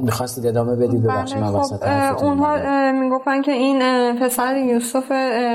می‌خواستید 0.00 0.46
ادامه 0.46 0.76
بدید؟ 0.76 1.02
ببخشید 1.02 1.38
من 1.38 1.52
بله، 1.52 1.60
وسط 1.60 1.84
خب 2.16 2.24
اونها 2.24 2.92
می‌گفتن 2.92 3.42
که 3.42 3.52
این 3.52 3.80
پسر 4.16 4.56
یوسف 4.56 5.12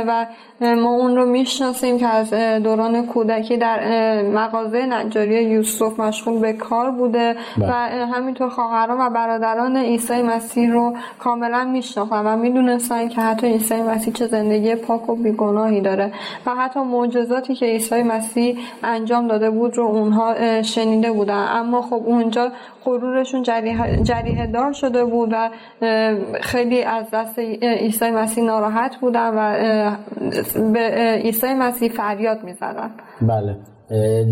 و 0.08 0.26
ما 0.62 0.90
اون 0.90 1.16
رو 1.16 1.26
می‌شناسیم 1.26 1.98
که 1.98 2.08
از 2.08 2.34
دوران 2.64 3.06
کودکی 3.06 3.58
در 3.58 3.80
مغازه 4.22 4.86
نجاری 4.86 5.44
یوسف 5.44 6.00
مشغول 6.00 6.40
به 6.40 6.54
کار 6.54 6.92
بوده 6.92 7.36
بله. 7.58 7.68
و 7.70 7.72
همینطور 8.06 8.50
خواهران 8.50 9.02
و 9.02 9.10
برادران 9.10 9.78
عیسی 9.78 10.22
مسیح 10.22 10.72
رو 10.72 10.94
کاملا 11.20 11.64
میشناختن 11.64 12.26
و 12.26 12.38
می‌دونستن 12.38 13.08
که 13.08 13.22
حتی 13.22 13.48
عیسی 13.48 13.82
مسیح 13.82 14.14
چه 14.14 14.28
زندگی 14.28 14.76
پاک 14.76 15.10
و 15.10 15.16
بیگناهی 15.16 15.82
داره 15.82 16.14
و 16.46 16.56
حتی 16.56 16.80
معجزاتی 16.80 17.56
که 17.56 17.66
عیسی 17.66 18.04
مسیح 18.04 18.58
انجام 18.84 19.28
داده 19.28 19.50
بود 19.50 19.78
رو 19.78 19.86
اونها 19.86 20.62
شنیده 20.62 21.12
بودن. 21.12 21.46
اما 21.50 21.82
خب 21.82 22.02
اونجا 22.06 22.52
غرورشون 22.86 23.44
جریه 23.44 23.91
دار 24.54 24.74
شده 24.74 25.06
بود 25.06 25.30
و 25.32 25.50
خیلی 26.42 26.84
از 26.84 27.06
دست 27.14 27.40
عیسی 27.62 28.12
مسیح 28.12 28.44
ناراحت 28.44 28.96
بودن 29.02 29.30
و 29.30 29.96
به 30.74 30.80
عیسی 31.24 31.54
مسیح 31.54 31.90
فریاد 31.90 32.44
می‌زدن. 32.44 32.92
بله. 33.22 33.56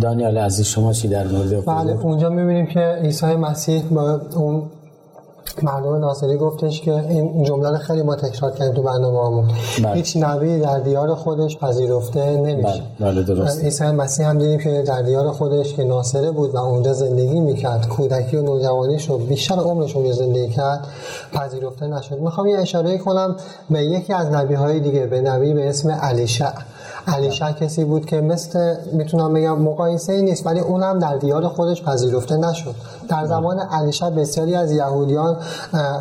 دانیال 0.01 0.37
عزیز 0.37 0.65
شما 0.65 0.93
چی 0.93 1.07
در 1.07 1.23
مورد 1.23 1.65
بله 1.65 2.05
اونجا 2.05 2.29
می‌بینیم 2.29 2.65
که 2.65 2.79
عیسی 2.79 3.35
مسیح 3.35 3.83
با 3.91 4.21
اون 4.35 4.63
مردم 5.63 5.95
ناصری 5.95 6.37
گفتش 6.37 6.81
که 6.81 6.93
این 6.93 7.43
جمله 7.43 7.77
خیلی 7.77 8.01
ما 8.01 8.15
تکرار 8.15 8.51
کردیم 8.51 8.73
تو 8.73 8.81
برنامه 8.81 9.27
همون 9.27 9.47
بله. 9.83 9.93
هیچ 9.93 10.17
نبی 10.17 10.59
در 10.59 10.79
دیار 10.79 11.15
خودش 11.15 11.57
پذیرفته 11.57 12.37
نمیشه. 12.37 12.83
بله, 12.99 13.11
بله 13.11 13.23
درست 13.23 13.63
عیسی 13.63 13.83
مسیح 13.83 14.29
هم 14.29 14.37
دیدیم 14.37 14.59
که 14.59 14.83
در 14.87 15.01
دیار 15.01 15.31
خودش 15.31 15.73
که 15.73 15.83
ناصره 15.83 16.31
بود 16.31 16.55
و 16.55 16.57
اونجا 16.57 16.93
زندگی 16.93 17.39
می‌کرد 17.39 17.87
کودکی 17.87 18.37
و 18.37 18.41
نوجوانیش 18.41 19.09
رو 19.09 19.17
بیشتر 19.17 19.55
عمرش 19.55 19.95
رو 19.95 20.13
زندگی 20.13 20.49
کرد 20.49 20.87
پذیرفته 21.33 21.87
نشد. 21.87 22.19
می‌خوام 22.19 22.47
یه 22.47 22.57
اشاره 22.57 22.97
کنم 22.97 23.35
به 23.69 23.83
یکی 23.83 24.13
از 24.13 24.27
نبی 24.27 24.53
های 24.53 24.79
دیگه 24.79 25.05
به 25.05 25.21
نبی 25.21 25.53
به 25.53 25.69
اسم 25.69 25.91
علیشع. 25.91 26.51
علیشا 27.07 27.51
کسی 27.51 27.83
بود 27.83 28.05
که 28.05 28.21
مثل 28.21 28.75
می‌تونم 28.93 29.33
بگم 29.33 29.59
مقایسه 29.61 30.13
ای 30.13 30.21
نیست 30.21 30.45
ولی 30.45 30.59
اونم 30.59 30.99
در 30.99 31.17
دیار 31.17 31.47
خودش 31.47 31.83
پذیرفته 31.83 32.37
نشد. 32.37 32.75
در 33.09 33.25
زمان 33.25 33.59
علیشا 33.59 34.09
بسیاری 34.09 34.55
از 34.55 34.71
یهودیان 34.71 35.37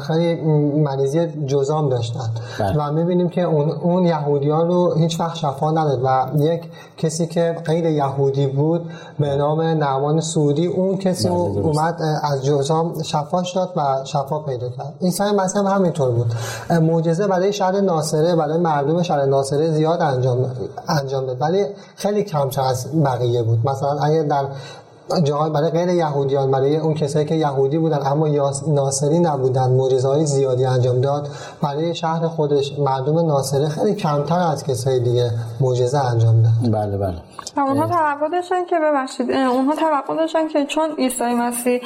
خیلی 0.07 0.35
مریضی 0.81 1.27
جزام 1.47 1.89
داشتن 1.89 2.31
بله. 2.59 2.89
و 2.89 2.93
می‌بینیم 2.93 3.29
که 3.29 3.43
اون, 3.43 3.71
اون 3.71 4.05
یهودیان 4.07 4.69
رو 4.69 4.95
هیچ 4.95 5.21
وقت 5.21 5.37
شفا 5.37 5.71
نداد 5.71 6.01
و 6.05 6.29
یک 6.43 6.63
کسی 6.97 7.27
که 7.27 7.57
غیر 7.65 7.87
یهودی 7.87 8.47
بود 8.47 8.91
به 9.19 9.37
نام 9.37 9.61
نعمان 9.61 10.21
سعودی 10.21 10.67
اون 10.67 10.97
کسی 10.97 11.29
بله، 11.29 11.37
اومد 11.37 12.03
از 12.23 12.45
جزام 12.45 13.03
شفاش 13.03 13.53
داد 13.55 13.73
و 13.77 14.05
شفا 14.05 14.39
پیدا 14.39 14.69
کرد. 14.69 14.95
عیسی 15.03 15.23
مسیح 15.23 15.63
هم 15.63 15.67
همینطور 15.67 16.11
بود. 16.11 16.35
معجزه 16.81 17.27
برای 17.27 17.53
شهر 17.53 17.81
ناصره 17.81 18.37
برای 18.37 18.59
مردم 18.59 19.03
شهر 19.03 19.25
ناصره 19.25 19.71
زیاد 19.71 20.03
انجام 20.03 20.51
انجام 20.89 21.27
داد. 21.27 21.37
ولی 21.41 21.65
خیلی 21.97 22.23
کمتر 22.23 22.63
از 22.63 23.03
بقیه 23.05 23.43
بود. 23.43 23.59
مثلا 23.65 23.99
اگر 23.99 24.23
در 24.23 24.45
جاهای 25.25 25.51
برای 25.51 25.71
غیر 25.71 25.89
یهودیان 25.89 26.51
برای 26.51 26.77
اون 26.77 26.95
کسایی 26.95 27.27
که 27.27 27.35
یهودی 27.35 27.79
بودن 27.79 28.07
اما 28.07 28.29
ناصری 28.69 29.19
نبودن 29.19 29.71
معجزه 29.71 30.09
های 30.09 30.27
زیادی 30.27 30.65
انجام 30.65 31.01
داد 31.01 31.29
برای 31.63 31.95
شهر 31.95 32.29
خودش 32.29 32.79
مردم 32.79 33.27
ناصره 33.27 33.69
خیلی 33.69 33.95
کمتر 33.95 34.39
از 34.39 34.65
کسای 34.65 35.01
دیگه 35.01 35.31
معجزه 35.61 35.99
انجام 35.99 36.43
داد. 36.43 36.73
بله 36.73 36.99
بله. 36.99 37.17
اونها 37.57 37.87
توقع 37.87 38.29
داشتن 38.29 38.65
که 38.65 38.77
ببخشید 38.79 39.33
اونها 39.33 39.75
توقع 39.75 40.17
داشتن 40.17 40.49
که 40.49 40.65
چون 40.65 40.91
عیسی 40.99 41.25
مسیح 41.25 41.81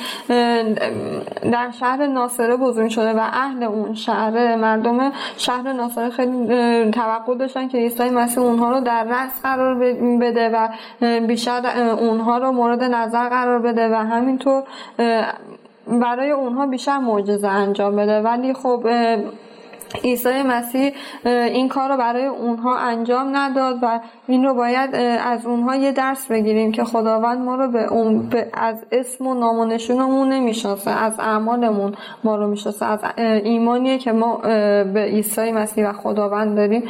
در 1.42 1.70
شهر 1.80 2.06
ناصره 2.06 2.56
بزرگ 2.56 2.90
شده 2.90 3.12
و 3.12 3.20
اهل 3.32 3.62
اون 3.62 3.94
شهر 3.94 4.56
مردم 4.56 5.12
شهر 5.36 5.72
ناصره 5.72 6.10
خیلی 6.10 6.90
توقع 6.90 7.34
داشتن 7.34 7.68
که 7.68 7.78
عیسی 7.78 8.10
مسیح 8.10 8.38
اونها 8.38 8.70
رو 8.70 8.80
در 8.80 9.04
رأس 9.04 9.42
قرار 9.42 9.74
بده 10.20 10.50
و 10.54 10.68
بیشتر 11.26 11.94
اونها 11.98 12.38
رو 12.38 12.52
مورد 12.52 12.82
نظر 12.82 13.11
قرار 13.18 13.58
بده 13.58 13.88
و 13.88 13.94
همینطور 13.94 14.62
برای 15.86 16.30
اونها 16.30 16.66
بیشتر 16.66 16.98
معجزه 16.98 17.48
انجام 17.48 17.96
بده. 17.96 18.20
ولی 18.20 18.54
خب 18.54 18.86
عیسی 20.04 20.42
مسیح 20.46 20.90
این 21.24 21.68
کار 21.68 21.88
رو 21.88 21.96
برای 21.96 22.26
اونها 22.26 22.76
انجام 22.76 23.36
نداد 23.36 23.76
و 23.82 24.00
این 24.28 24.44
رو 24.44 24.54
باید 24.54 24.90
از 25.24 25.46
اونها 25.46 25.76
یه 25.76 25.92
درس 25.92 26.26
بگیریم 26.26 26.72
که 26.72 26.84
خداوند 26.84 27.38
ما 27.38 27.54
رو 27.54 27.72
به 27.72 27.92
اون 27.92 28.28
از 28.54 28.76
اسم 28.92 29.26
و 29.26 29.34
نام 29.34 29.58
و 29.58 29.64
نشونمون 29.64 30.32
نمی‌شناسه 30.32 30.90
از 30.90 31.12
اعمالمون 31.18 31.94
ما 32.24 32.36
رو 32.36 32.46
می‌شناسه 32.46 32.86
از 32.86 33.00
ایمانیه 33.44 33.98
که 33.98 34.12
ما 34.12 34.36
به 34.94 35.08
عیسی 35.10 35.52
مسیح 35.52 35.88
و 35.88 35.92
خداوند 35.92 36.56
داریم 36.56 36.82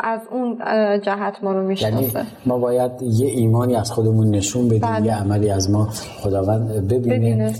از 0.00 0.20
اون 0.30 0.58
جهت 0.98 1.36
ما 1.42 1.52
رو 1.52 1.62
می‌شناسه. 1.62 2.18
یعنی 2.18 2.28
ما 2.46 2.58
باید 2.58 2.90
یه 3.02 3.26
ایمانی 3.26 3.76
از 3.76 3.92
خودمون 3.92 4.30
نشون 4.30 4.68
بدیم 4.68 4.80
بله. 4.80 5.06
یه 5.06 5.20
عملی 5.20 5.50
از 5.50 5.70
ما 5.70 5.88
خداوند 6.20 6.88
ببینه 6.88 7.52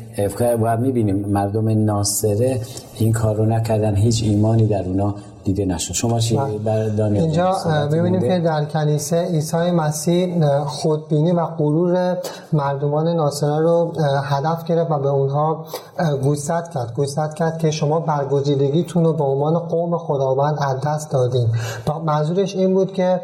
و 0.63 0.77
می‌بینیم. 0.77 1.17
مردم 1.29 1.85
ناصره 1.85 2.61
این 2.99 3.13
کار 3.13 3.37
رو 3.37 3.47
نکردن 3.47 3.95
هیچ 3.95 4.23
ایمانی 4.53 4.67
در 4.69 4.89
اونا 4.89 5.15
دیده 5.45 5.65
نشد. 5.65 5.95
شما 5.95 6.19
چی 6.19 6.37
بله. 6.65 7.03
اینجا 7.03 7.57
می‌بینیم 7.91 8.21
که 8.21 8.41
در 8.45 8.65
کنیسه 8.65 9.17
عیسی 9.17 9.71
مسیح 9.71 10.65
خودبینی 10.65 11.33
و 11.33 11.47
غرور 11.47 12.19
مردمان 12.53 13.09
ناصره 13.09 13.61
رو 13.61 13.93
هدف 14.25 14.65
گرفت 14.65 14.91
و 14.91 14.99
به 14.99 15.09
اونها 15.09 15.65
گوشزد 16.23 16.69
کرد. 16.75 16.95
گوشزد 16.97 17.35
کرد 17.35 17.59
که 17.59 17.71
شما 17.71 18.01
برگزیدگیتون 18.01 19.05
رو 19.05 19.13
به 19.13 19.25
عنوان 19.25 19.59
قوم 19.59 19.99
خداوند 19.99 20.59
از 20.61 20.81
دست 20.87 21.11
دادین. 21.11 21.49
منظورش 22.05 22.57
این 22.57 22.75
بود 22.75 22.93
که 22.93 23.21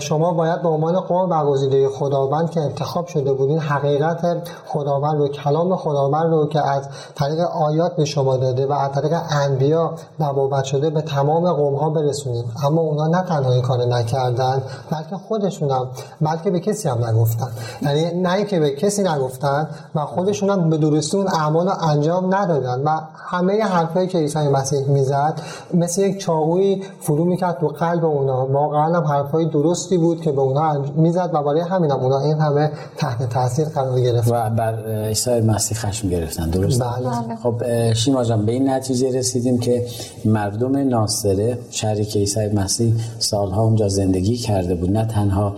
شما 0.00 0.32
باید 0.32 0.62
به 0.62 0.68
عنوان 0.68 1.00
قوم 1.00 1.28
برگزیده 1.28 1.88
خداوند 1.88 2.50
که 2.50 2.60
انتخاب 2.60 3.06
شده 3.06 3.32
بودین 3.32 3.58
حقیقت 3.58 4.48
خداوند 4.66 5.18
رو 5.18 5.28
کلام 5.28 5.76
خداوند 5.76 6.30
رو 6.30 6.46
که 6.46 6.68
از 6.70 6.88
طریق 7.14 7.40
آیات 7.40 7.96
به 7.96 8.04
شما 8.04 8.36
داده 8.36 8.66
و 8.66 8.72
از 8.72 8.92
طریق 8.92 9.12
انبیا 9.30 9.92
نبوت 10.20 10.64
شده 10.64 10.90
به 10.90 11.00
تمام 11.00 11.46
قوم 11.58 11.74
ها 11.74 11.90
برسونیم. 11.90 12.44
اما 12.64 12.80
اونا 12.80 13.06
نه 13.06 13.22
تنها 13.22 13.52
این 13.52 13.62
کار 13.62 13.84
نکردن 13.84 14.62
بلکه 14.90 15.16
خودشون 15.28 15.70
هم 15.70 15.88
بلکه 16.20 16.50
به 16.50 16.60
کسی 16.60 16.88
هم 16.88 17.04
نگفتن. 17.04 17.48
یعنی 17.82 18.22
نه 18.22 18.44
که 18.44 18.60
به 18.60 18.70
کسی 18.70 19.02
نگفتن 19.02 19.68
و 19.94 20.00
خودشون 20.00 20.50
هم 20.50 20.70
به 20.70 20.78
درستی 20.78 21.16
اون 21.16 21.28
اعمال 21.28 21.68
رو 21.68 21.72
انجام 21.80 22.34
ندادن. 22.34 22.82
و 22.82 23.00
همه 23.30 23.64
حرفایی 23.64 24.08
که 24.08 24.18
عیسی 24.18 24.38
مسیح 24.38 24.88
می‌زد 24.88 25.40
مثل 25.74 26.02
یک 26.02 26.18
چاقوی 26.18 26.82
فرو 27.00 27.24
می‌کرد 27.24 27.58
تو 27.60 27.68
قلب 27.68 28.04
اونا. 28.04 28.46
واقعا 28.46 28.96
هم 28.96 29.04
حرفای 29.04 29.46
درستی 29.46 29.98
بود 29.98 30.20
که 30.20 30.32
به 30.32 30.40
اونا 30.40 30.84
می‌زد 30.96 31.30
و 31.32 31.42
برای 31.42 31.60
همین 31.60 31.90
هم 31.90 32.00
اونا 32.00 32.20
این 32.20 32.38
همه 32.38 32.70
تحت 32.96 33.28
تاثیر 33.28 33.68
قرار 33.68 34.00
گرفت 34.00 34.28
و 34.32 34.50
بر 34.50 35.04
عیسی 35.06 35.40
مسیح 35.40 35.78
خشم 35.78 36.08
گرفتن. 36.08 36.50
درست 36.50 36.82
بله. 36.82 37.36
خب 37.42 37.62
شیما 37.92 38.24
جان 38.24 38.46
به 38.46 38.52
این 38.52 38.70
نتیجه 38.70 39.18
رسیدیم 39.18 39.58
که 39.58 39.86
مردم 40.24 40.76
ناصره 40.88 41.47
شهری 41.70 42.04
که 42.04 42.18
عیسی 42.18 42.46
مسیح 42.46 42.94
سالها 43.18 43.64
اونجا 43.64 43.88
زندگی 43.88 44.36
کرده 44.36 44.74
بود. 44.74 44.90
نه 44.90 45.04
تنها 45.04 45.56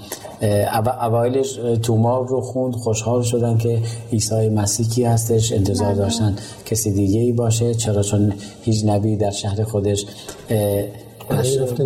اوایلش 1.03 1.59
تومار 1.83 2.29
رو 2.29 2.41
خوند 2.41 2.75
خوشحال 2.75 3.23
شدن 3.23 3.59
که 3.59 3.79
عیسی 4.13 4.49
مسیح 4.49 4.89
کی 4.89 5.05
هستش 5.05 5.53
انتظار. 5.53 5.95
داشتن 5.95 6.37
کسی 6.67 6.93
دیگه 6.93 7.21
ای 7.21 7.33
باشه. 7.33 7.75
چرا؟ 7.75 8.03
چون 8.03 8.33
هیچ 8.63 8.85
نبی 8.85 9.17
در 9.17 9.31
شهر 9.31 9.65
خودش 9.65 10.07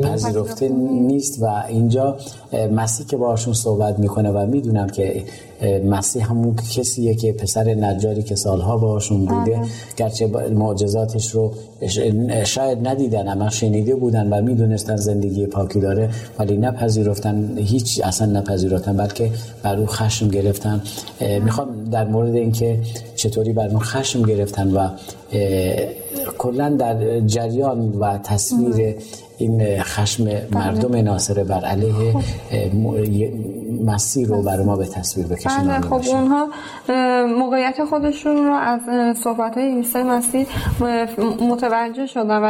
پذیرفته 0.03 0.69
نیست 0.69 1.43
و 1.43 1.64
اینجا 1.69 2.17
مسیح 2.73 3.07
که 3.07 3.17
باشون 3.17 3.55
صحبت 3.55 3.99
می‌کنه 3.99 4.31
و 4.31 4.47
می‌دونم 4.47 4.87
که 4.87 5.25
مسیح 5.85 6.31
همون 6.31 6.57
کسیه 6.77 7.14
که 7.14 7.33
پسر 7.33 7.75
نجاری 7.75 8.23
که 8.23 8.35
سالها 8.35 8.77
باشون 8.77 9.25
بوده 9.25 9.57
آره. 9.57 9.69
گرچه 9.97 10.27
معجزاتش 10.51 11.31
رو 11.31 11.53
شاید 12.45 12.88
ندیدن 12.88 13.29
اما 13.29 13.51
شنیده 13.51 13.95
بودن 13.95 14.33
و 14.33 14.43
می‌دونستن 14.43 14.97
زندگی 14.97 15.47
پاکی 15.47 15.81
داره 15.81 16.11
ولی 16.38 16.57
نپذیرفتن 16.57 17.59
هیچ 17.59 18.01
اصلا 18.05 18.40
نپذیرفتن 18.40 18.97
بلکه 18.97 19.31
بر 19.62 19.77
او 19.77 19.87
خشم 19.87 20.29
گرفتن 20.29 20.83
می‌خوام 21.45 21.85
در 21.85 22.05
مورد 22.05 22.35
اینکه 22.35 22.79
چطوری 23.17 23.53
بر 23.53 23.69
اون 23.69 23.81
خشم 23.81 24.23
گرفتن 24.23 24.73
و 24.73 24.88
کلا 26.38 26.69
در 26.71 27.21
جریان 27.21 27.93
و 27.93 28.19
تصویر 28.19 28.97
این 29.38 29.83
خشم 29.83 30.25
مردم 30.51 30.88
بله. 30.88 31.03
ناصره 31.03 31.45
بر 31.45 31.64
علیه 31.64 32.12
خب. 32.12 32.21
مسیر 33.85 34.28
رو 34.28 34.42
بر 34.42 34.62
ما 34.62 34.76
به 34.76 34.87
تصویر 34.87 35.26
بکشن 35.26 35.68
بله 35.68 35.80
خب 35.80 36.09
اونها 36.09 36.48
موقعیت 37.26 37.85
خودشون 37.85 38.37
رو 38.37 38.52
از 38.52 38.80
صحبت 39.18 39.59
های 39.59 39.74
عیسی 39.74 40.02
مسیح 40.02 40.46
متوجه 41.40 42.07
شدن 42.07 42.38
و 42.38 42.46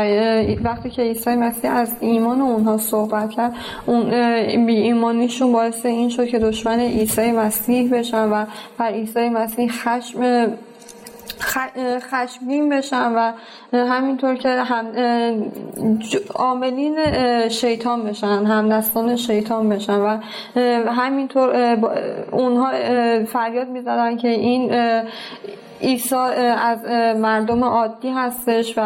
وقتی 0.65 0.91
که 0.91 1.03
عیسی 1.03 1.31
مسیح 1.31 1.73
از 1.73 1.89
ایمان 2.01 2.41
اونها 2.41 2.79
صحبت 2.79 3.31
کرد 3.31 3.53
اون 3.87 4.11
بی 4.67 4.77
ایمانیشون 4.77 5.53
باعث 5.53 5.87
این 5.87 6.09
شد 6.09 6.27
که 6.27 6.39
دشمن 6.39 6.81
عیسی 6.81 7.33
مسیح 7.33 7.91
بشن 7.93 8.29
و 8.29 8.45
بر 8.79 8.93
عیسی 8.93 9.29
مسیح 9.29 9.71
خشم 9.71 10.49
خشمگین 12.01 12.69
بشن 12.69 13.13
و 13.13 13.33
همینطور 13.73 14.35
که 14.35 14.49
هم 14.49 14.87
عاملین 16.35 16.99
شیطان 17.49 18.03
بشن 18.05 18.47
همدستان 18.47 19.17
شیطان 19.17 19.69
بشن 19.69 19.99
و 19.99 20.19
همینطور 20.93 21.79
اونها 22.31 22.71
فریاد 23.25 23.69
می‌زدن 23.69 24.17
که 24.17 24.29
این 24.29 24.71
عیسی 25.81 26.15
از 26.59 26.79
مردم 27.17 27.65
عادی 27.65 28.11
هستش 28.11 28.79
و 28.79 28.81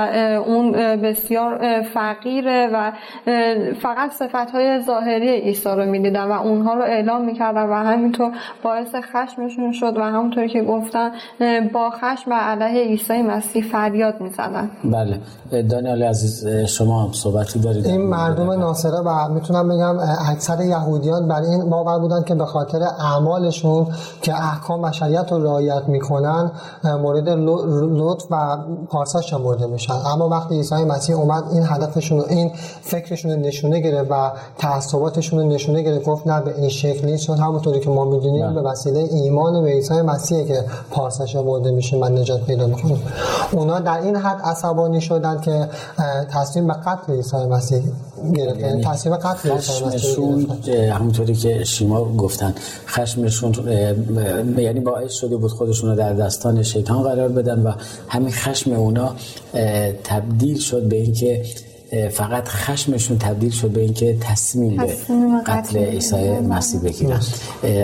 اون 0.46 0.72
بسیار 0.96 1.82
فقیره 1.82 2.70
و 2.74 2.92
فقط 3.82 4.10
صفت 4.10 4.50
های 4.54 4.82
ظاهری 4.86 5.40
عیسی 5.40 5.68
رو 5.68 5.84
می‌دیدن 5.84 6.24
و 6.24 6.32
اونها 6.32 6.74
رو 6.74 6.82
اعلام 6.82 7.24
می‌کردن 7.24 7.62
و 7.62 7.74
همینطور 7.74 8.32
باعث 8.62 8.94
خشمشون 9.12 9.72
شد 9.72 9.96
و 9.96 10.02
همونطور 10.02 10.46
که 10.46 10.62
گفتن 10.62 11.10
با 11.72 11.90
خشم 11.90 12.30
و 12.30 12.34
علیه 12.34 12.84
عیسی 12.84 13.22
مسیح 13.22 13.64
فریاد 13.72 14.20
می‌زدن. 14.20 14.70
بله. 14.84 15.20
دانیال 15.62 16.02
عزیز 16.02 16.46
شما 16.46 17.02
هم 17.02 17.12
صحبتی 17.12 17.60
دارید. 17.60 17.86
این 17.86 18.00
مردم 18.00 18.50
ناصره 18.50 19.00
و 19.06 19.28
می‌تونم 19.34 19.68
بگم 19.68 19.96
اکثر 20.30 20.60
یهودیان 20.60 21.28
برای 21.28 21.48
این 21.48 21.70
باور 21.70 21.98
بودن 21.98 22.22
که 22.22 22.34
به 22.34 22.44
خاطر 22.44 22.78
اعمالشون 23.12 23.86
که 24.22 24.34
احکام 24.34 24.84
و 24.84 24.92
شریعت 24.92 25.32
رو 25.32 25.42
رعایت 25.42 25.82
می‌کنن 25.88 26.50
مورد 26.84 27.28
لطف 27.28 28.26
و 28.30 28.56
پارسا 28.90 29.20
شمرده 29.20 29.66
میشن. 29.66 29.92
اما 29.92 30.28
وقتی 30.28 30.54
عیسی 30.54 30.74
مسیح 30.74 31.16
اومد 31.16 31.44
این 31.52 31.62
هدفشون 31.66 32.20
این 32.20 32.50
فکرشون 32.82 33.30
نشونه 33.30 33.80
گرفت 33.80 34.10
و 34.10 34.32
تعصباتشون 34.58 35.48
نشونه 35.48 35.82
گرفت. 35.82 36.04
گفت 36.04 36.26
نه 36.26 36.40
به 36.40 36.60
این 36.60 36.68
شکلی 36.68 37.18
چون 37.18 37.38
همونطوری 37.38 37.80
که 37.80 37.90
ما 37.90 38.04
می‌دونیم. 38.04 38.54
به 38.54 38.62
وسیله 38.62 39.08
ایمان 39.12 39.62
به 39.62 39.70
عیسی 39.70 40.00
مسیح 40.00 40.44
که 40.44 40.64
پارسا 40.90 41.26
شمرده 41.26 41.70
میشه 41.70 41.98
من 41.98 42.18
نجات 42.18 42.44
پیدا 42.44 42.66
می‌کنیم 42.66 43.02
اونا 43.52 43.80
در 43.80 44.00
این 44.00 44.16
حد 44.16 44.40
عصبانی 44.44 45.00
شدن 45.00 45.40
که 45.40 45.68
تصمیم 46.32 46.66
به 46.66 46.72
قتل 46.74 47.12
عیسی 47.12 47.36
مسیح 47.36 47.82
گرفتن. 48.34 48.60
یعنی 48.60 48.84
تصمیم 48.84 49.16
قتل 49.16 49.50
عیسی 49.50 49.84
مسیح 49.84 50.94
همونطوری 50.94 51.34
که 51.34 51.64
شیما 51.64 52.04
گفتن 52.04 52.54
خشمشون 52.86 53.54
یعنی 54.58 54.80
باعث 54.80 55.12
شده 55.12 55.36
بود 55.36 55.50
خودشون 55.50 55.90
رو 55.90 55.96
در 55.96 56.14
دستان 56.14 56.62
شیطان 56.72 57.02
قرار 57.02 57.28
بدن 57.28 57.62
و 57.62 57.72
همین 58.08 58.32
خشم 58.32 58.72
اونا 58.72 59.16
تبدیل 60.04 60.58
شد 60.58 60.82
به 60.88 60.96
اینکه 60.96 61.42
فقط 62.10 62.48
خشمشون 62.48 63.18
تبدیل 63.18 63.50
شد 63.50 63.68
به 63.68 63.80
اینکه 63.80 64.16
تصمیم 64.20 64.76
به 64.76 64.96
قتل 65.46 65.78
عیسی 65.78 66.38
مسیح 66.38 66.80
بگیرن. 66.80 67.20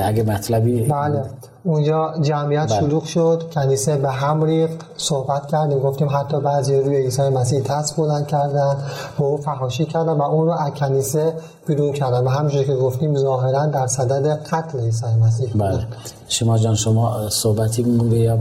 اگه 0.05 0.23
مطلبی 0.23 0.81
بله. 0.81 1.25
اونجا 1.67 2.15
جمعیت 2.21 2.73
بله. 2.73 2.81
شلوغ 2.81 3.05
شد 3.05 3.43
کنیسه 3.55 3.97
به 3.97 4.11
هم 4.11 4.45
ریخت 4.45 4.81
صحبت 4.97 5.47
کردیم 5.47 5.79
گفتیم 5.79 6.09
حتی 6.11 6.41
بعضی 6.41 6.81
روی 6.81 6.97
عیسی 6.97 7.23
مسیح 7.23 7.61
دست 7.61 7.97
بلند 7.97 8.27
کردن 8.27 8.77
با 9.19 9.27
او 9.27 9.37
فحاشی 9.37 9.85
کردن 9.85 10.13
و 10.13 10.23
اون 10.23 10.47
رو 10.47 10.53
از 10.53 10.71
کنیسه 10.71 11.35
بیرون 11.67 11.93
کردن 11.93 12.25
و 12.25 12.29
همونجوری 12.29 12.65
که 12.65 12.75
گفتیم 12.75 13.17
ظاهرا 13.17 13.67
در 13.67 13.87
صدد 13.87 14.27
قتل 14.53 14.81
عیسی 14.81 15.07
مسیح 15.23 15.49
بله 15.55 15.87
شما 16.29 16.59
جان 16.59 16.75
شما 16.75 17.29
صحبتی 17.29 17.83
مونده 17.83 18.19
یا 18.19 18.37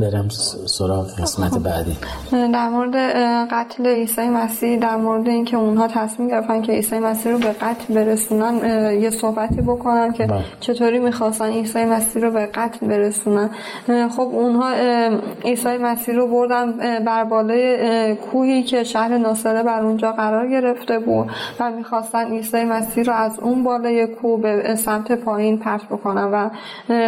برم 0.00 0.28
سراغ 0.66 1.06
قسمت 1.20 1.50
خب. 1.50 1.58
بعدی 1.58 1.96
در 2.32 2.68
مورد 2.68 2.94
قتل 3.50 3.86
عیسی 3.86 4.28
مسیح 4.28 4.78
در 4.78 4.96
مورد 4.96 5.28
اینکه 5.28 5.56
اونها 5.56 5.88
تصمیم 5.88 6.28
گرفتن 6.28 6.62
که 6.62 6.72
عیسی 6.72 6.98
مسیح 6.98 7.32
رو 7.32 7.38
به 7.38 7.52
قتل 7.52 7.94
برسونن 7.94 8.60
یه 9.00 9.10
صحبتی 9.10 9.60
بکنن 9.60 10.12
که 10.12 10.26
بله. 10.26 10.44
چطوری 10.60 10.98
می‌خواستن 10.98 11.46
عیسی 11.46 11.84
مسیح 11.84 12.22
رو 12.22 12.30
به 12.30 12.46
قتل 12.56 12.86
برسونن 12.86 13.50
خب 14.08 14.20
اونها 14.20 14.72
عیسی 15.44 15.78
مسیح 15.78 16.14
رو 16.14 16.26
بردن 16.26 16.72
بر 17.04 17.24
بالای 17.24 18.14
کوهی 18.14 18.62
که 18.62 18.84
شهر 18.84 19.18
ناصره 19.18 19.62
بر 19.62 19.82
اونجا 19.82 20.12
قرار 20.12 20.48
گرفته 20.48 20.98
بود 20.98 21.30
و 21.60 21.70
می‌خواستن 21.70 22.26
عیسی 22.26 22.64
مسیح 22.64 23.04
رو 23.04 23.12
از 23.12 23.40
اون 23.40 23.64
بالای 23.64 24.06
کوه 24.06 24.40
به 24.40 24.74
سمت 24.74 25.12
پایین 25.12 25.58
پرت 25.58 25.84
بکنن 25.84 26.24
و 26.24 26.50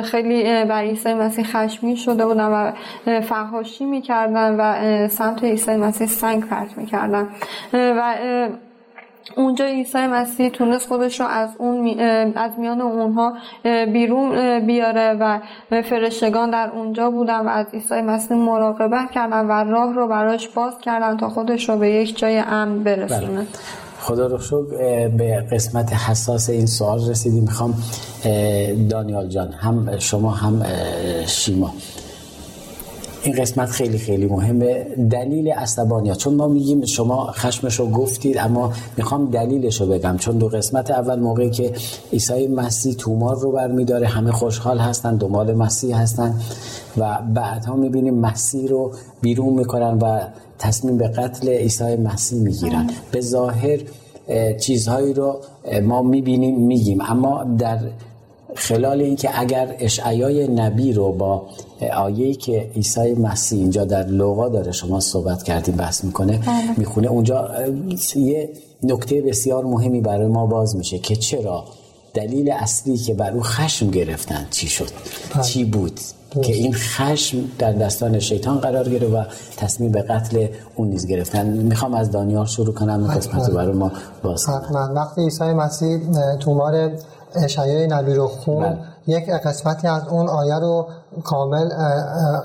خیلی 0.03 0.65
بر 0.65 0.83
عیسی 0.83 1.15
مسیح 1.15 1.45
خشمی 1.45 1.97
شده 1.97 2.27
بودن 2.27 2.47
و 2.47 2.73
فحاشی 3.21 3.85
می‌کردن 3.85 4.57
و 4.61 5.09
سمت 5.09 5.45
عیسی 5.45 5.77
مسیح 5.77 6.07
سنگ 6.07 6.49
پرت 6.49 6.79
می‌کردن. 6.79 7.29
و 7.73 8.15
اونجا 9.37 9.65
عیسی 9.65 9.99
مسیح 9.99 10.49
تونست 10.49 10.89
خودش 10.89 11.21
رو 11.21 11.27
از 11.27 11.49
اون 11.59 12.01
از 12.37 12.51
میان 12.59 12.81
اونها 12.81 13.33
بیرون 13.93 14.61
بیاره 14.67 15.17
و 15.21 15.41
فرشتگان 15.83 16.51
در 16.51 16.71
اونجا 16.75 17.11
بودن 17.11 17.39
و 17.39 17.49
از 17.49 17.67
عیسی 17.73 18.01
مسیح 18.01 18.37
مراقبت 18.37 19.11
کردن 19.11 19.47
و 19.47 19.53
راه 19.53 19.95
رو 19.95 20.09
براش 20.09 20.49
باز 20.49 20.79
کردن 20.83 21.17
تا 21.17 21.29
خودش 21.29 21.69
رو 21.69 21.77
به 21.77 21.91
یک 21.91 22.19
جای 22.19 22.39
امن 22.39 22.85
برسونه. 22.85 23.27
بله. 23.27 23.47
خدا 24.01 24.27
رو 24.27 24.39
شکر 24.39 25.09
به 25.09 25.45
قسمت 25.53 25.93
حساس 25.93 26.51
این 26.51 26.67
سوال 26.67 27.11
رسیدیم. 27.11 27.43
می‌خوام 27.43 27.75
دانیال 28.91 29.29
جان 29.29 29.53
هم 29.53 29.99
شما 29.99 30.31
هم 30.31 30.63
شیما. 31.27 31.73
این 33.23 33.35
قسمت 33.35 33.71
خیلی 33.71 33.99
خیلی 33.99 34.27
مهمه. 34.27 34.87
دلیل 35.11 35.49
عصبانیت. 35.49 36.17
چون 36.17 36.35
ما 36.35 36.49
میگیم 36.49 36.85
شما 36.85 37.33
خشمشو 37.33 37.91
گفتید 37.91 38.39
اما 38.39 38.73
می‌خوام 38.97 39.31
دلیلشو 39.31 39.87
بگم. 39.87 40.17
چون 40.17 40.39
دو 40.39 40.49
قسمت 40.49 40.91
اول 40.91 41.21
موقعی 41.21 41.51
که 41.51 41.73
عیسی 42.13 42.47
مسیح 42.47 42.95
تومار 42.95 43.39
رو 43.39 43.53
برمیداره 43.53 44.07
همه 44.07 44.33
خوشحال 44.33 44.79
هستن 44.79 45.17
دنبال 45.17 45.55
مسیح 45.55 46.01
هستن 46.01 46.41
و 46.97 47.19
بعدها 47.35 47.77
می‌بینیم 47.77 48.15
مسیح 48.15 48.69
رو 48.69 48.93
بیرون 49.21 49.53
می‌کنن 49.53 49.99
و 49.99 50.21
تصمیم 50.59 50.99
به 50.99 51.09
قتل 51.09 51.49
عیسی 51.49 51.97
مسیح 51.97 52.41
می‌گیرن. 52.41 52.91
به 53.13 53.21
ظاهر 53.21 53.79
چیزهایی 54.61 55.13
رو 55.13 55.41
ما 55.83 56.03
می‌بینیم 56.03 56.61
میگیم. 56.61 57.01
اما 57.01 57.45
در 57.59 57.79
خلال 58.55 59.01
اینکه 59.01 59.41
اگر 59.41 59.75
اشعیای 59.79 60.49
نبی 60.49 60.93
رو 60.93 61.13
با 61.13 61.47
آیه‌ای 61.81 62.35
که 62.35 62.71
عیسی 62.77 63.15
مسیح 63.15 63.59
اینجا 63.61 63.85
در 63.85 64.07
لوقا 64.07 64.49
داره 64.49 64.73
شما 64.73 65.01
صحبت 65.01 65.43
کردیم 65.43 65.77
بحث 65.77 66.05
می‌کنه 66.05 66.39
بله. 66.39 66.79
می‌خونه 66.79 67.09
اونجا 67.09 67.51
یه 68.17 68.51
نکته 68.83 69.21
بسیار 69.21 69.65
مهمی 69.65 70.01
برای 70.01 70.27
ما 70.27 70.47
باز 70.47 70.77
میشه 70.77 70.99
که 70.99 71.17
چرا 71.17 71.65
دلیل 72.15 72.51
اصلی 72.51 72.97
که 72.97 73.15
بر 73.15 73.33
او 73.33 73.43
خشم 73.43 73.91
گرفتن 73.91 74.47
چی 74.51 74.67
شد 74.69 74.89
بله. 75.35 75.43
چی 75.43 75.65
بود 75.65 76.01
که 76.43 76.53
این 76.53 76.75
خشم 76.75 77.39
در 77.59 77.73
دستان 77.73 78.19
شیطان 78.19 78.59
قرار 78.59 78.89
گرفت 78.89 79.13
و 79.15 79.25
تصمیم 79.57 79.93
به 79.93 80.03
قتل 80.03 80.47
اون 80.77 80.89
نیز 80.89 81.07
گرفتن 81.07 81.47
می‌خوام 81.47 81.95
از 81.95 82.11
دانیال 82.11 82.47
شروع 82.47 82.75
کنم 82.75 83.03
این 83.03 83.15
قسمت 83.15 83.49
رو 83.49 83.55
برای 83.55 83.73
ما 83.73 83.93
باز 84.23 84.47
کنم. 84.47 84.93
وقتی 84.97 85.21
عیسی 85.21 85.45
مسیح 85.45 85.99
تومار 86.41 86.91
اشعیای 87.35 87.87
نبی 87.87 88.15
رو 88.15 88.27
خون 88.27 88.63
بله. 88.63 88.79
یک 89.09 89.31
قسمتی 89.31 89.89
از 89.89 90.03
اون 90.09 90.29
آیه 90.29 90.55
رو 90.55 90.87
کامل 91.25 91.69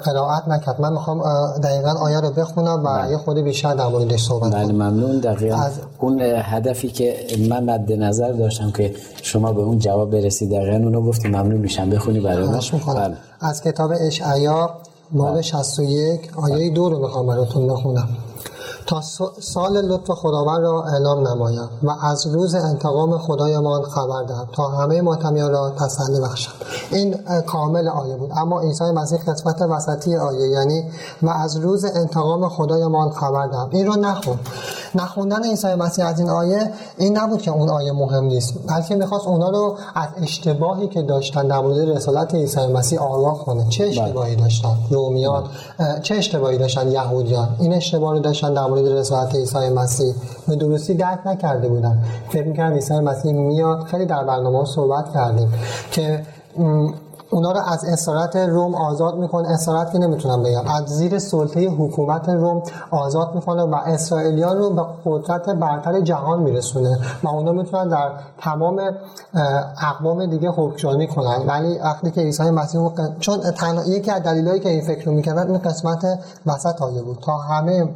قرائت 0.04 0.48
نکرد. 0.48 0.82
من 0.82 0.94
می‌خوام 0.94 1.22
دقیقا 1.64 1.90
آیه 1.90 2.20
رو 2.20 2.30
بخونم 2.32 2.84
و 2.84 3.02
بله. 3.02 3.12
یه 3.12 3.18
خود 3.18 3.38
بیشتر 3.38 3.74
در 3.76 3.88
موردش 3.88 4.24
صحبت 4.28 4.54
بله 4.54 4.66
کنم. 4.66 4.76
ممنون. 4.76 5.20
دقیقا 5.20 5.56
از- 5.56 5.80
اون 6.00 6.22
هدفی 6.22 6.88
که 6.90 7.16
من 7.50 7.64
مد 7.64 7.92
نظر 7.92 8.32
داشتم 8.32 8.72
که 8.72 8.94
شما 9.22 9.54
به 9.54 9.62
اون 9.62 9.80
جواب 9.80 10.12
برسید 10.12 10.52
دقیقا 10.52 10.78
اونو 10.78 11.02
گفتی 11.02 11.28
ممنون 11.28 11.58
میشم. 11.58 11.90
بخونی 11.90 12.20
برای 12.20 12.48
بله. 12.48 13.18
از 13.42 13.62
کتاب 13.62 13.92
اشعیا 14.02 14.70
باب 15.12 15.42
61 15.42 16.32
آیه 16.44 16.70
دو 16.74 16.90
رو 16.90 17.00
می‌خوام 17.00 17.28
براتون 17.28 17.68
بخونم. 17.68 18.08
تا 18.88 19.02
سال 19.42 19.82
لطف 19.82 20.12
خداوند 20.12 20.64
را 20.64 20.84
اعلام 20.84 21.28
نمایم 21.28 21.70
و 21.84 21.90
از 22.02 22.28
روز 22.28 22.56
انتقام 22.56 23.18
خدایمان 23.18 23.84
خبر 23.84 24.24
دهم 24.24 24.48
تا 24.54 24.68
همه 24.68 25.02
ماتمیان 25.02 25.52
را 25.52 25.70
تسلی 25.70 26.20
بخشم. 26.20 26.52
این 26.92 27.16
کامل 27.48 27.88
آیه 27.88 28.16
بود. 28.16 28.32
اما 28.36 28.62
عیسی 28.62 28.84
مسیح 28.84 29.20
قسمت 29.28 29.62
وسطی 29.62 30.16
آیه 30.16 30.48
یعنی 30.48 30.84
و 31.22 31.30
از 31.30 31.58
روز 31.58 31.86
انتقام 31.86 32.50
خدایمان 32.50 33.10
خبر 33.10 33.48
دهم. 33.48 33.70
این 33.72 33.88
رو 33.88 33.96
نخون. 33.96 34.40
نخوندن 34.96 35.44
عیسی 35.44 35.76
مسیح 35.76 36.06
از 36.06 36.20
این 36.20 36.30
آیه 36.30 36.72
این 36.98 37.18
نبود 37.18 37.42
که 37.42 37.52
اون 37.52 37.70
آیه 37.70 37.92
مهم 37.92 38.24
نیست. 38.24 38.54
بلکه 38.68 38.96
می‌خواست 38.96 39.28
اونا 39.28 39.50
رو 39.50 39.78
از 39.96 40.08
اشتباهی 40.22 40.88
که 40.88 41.02
داشتن 41.02 41.48
در 41.48 41.60
مورد 41.60 41.90
رسالت 41.90 42.36
عیسی 42.36 42.68
مسیح 42.68 43.00
آگاه 43.00 43.46
کنه. 43.46 43.70
چه 43.70 43.86
اشتباهی 43.86 44.36
داشتن؟ 44.36 44.76
رومیان 44.90 45.44
اه، 45.80 46.00
چه 46.00 46.16
اشتباهی 46.16 46.58
داشتن؟ 46.58 46.92
یهودیان. 46.92 47.56
این 47.60 47.74
اشتباه 47.74 48.14
رو 48.14 48.20
داشتن 48.20 48.54
در 48.54 48.73
مورد 48.74 48.88
رسالت 48.88 49.36
عیسی 49.36 49.70
مسیح. 49.70 50.14
به 50.48 50.56
درستی 50.56 50.94
درک 50.94 51.28
نکرده 51.28 51.68
بودن. 51.68 52.04
فکر 52.30 52.48
می‌کردن 52.48 52.74
عیسی 52.74 53.00
مسیح 53.00 53.34
میاد. 53.34 53.84
خیلی 53.84 54.06
در 54.06 54.24
برنامه 54.24 54.66
صحبت 54.66 55.14
کردیم 55.14 55.54
که 55.92 56.26
اونا 57.34 57.52
رو 57.52 57.60
از 57.68 57.86
اسارت 57.86 58.36
روم 58.36 58.76
آزاد 58.76 59.16
می‌کنه. 59.16 59.50
اسارت 59.50 59.92
که 59.92 60.00
نمی‌تونم 60.00 60.44
بگم. 60.44 60.68
از 60.68 60.86
زیر 60.86 61.20
سلطه 61.20 61.70
حکومت 61.70 62.30
روم 62.30 62.64
آزاد 62.92 63.36
می‌کنه 63.36 63.64
و 63.64 63.76
اسرائیلیان 63.76 64.58
رو 64.58 64.70
به 64.70 64.82
قدرت 65.06 65.50
برتر 65.50 66.02
جهان 66.02 66.40
میرسونه 66.40 67.00
و 67.24 67.28
اونا 67.28 67.52
می‌تونن 67.52 67.88
در 67.90 68.12
تمام 68.42 68.82
اقوام 69.82 70.26
دیگه 70.26 70.50
حکمرانی 70.50 71.08
کنن. 71.08 71.44
ولی 71.48 71.78
وقتی 71.80 72.12
که 72.12 72.22
عیسی 72.22 72.50
مسیح 72.50 72.90
چون 73.20 73.40
تنها 73.40 73.86
یکی 73.86 74.12
از 74.12 74.24
دلایلی 74.24 74.60
که 74.60 74.70
این 74.70 74.82
فکر 74.82 75.06
رو 75.06 75.12
می‌کردن 75.12 75.48
این 75.48 75.58
قسمت 75.58 76.06
وسط 76.46 76.82
آیه 76.82 77.02
بود. 77.02 77.18
تا 77.22 77.38
همه 77.38 77.90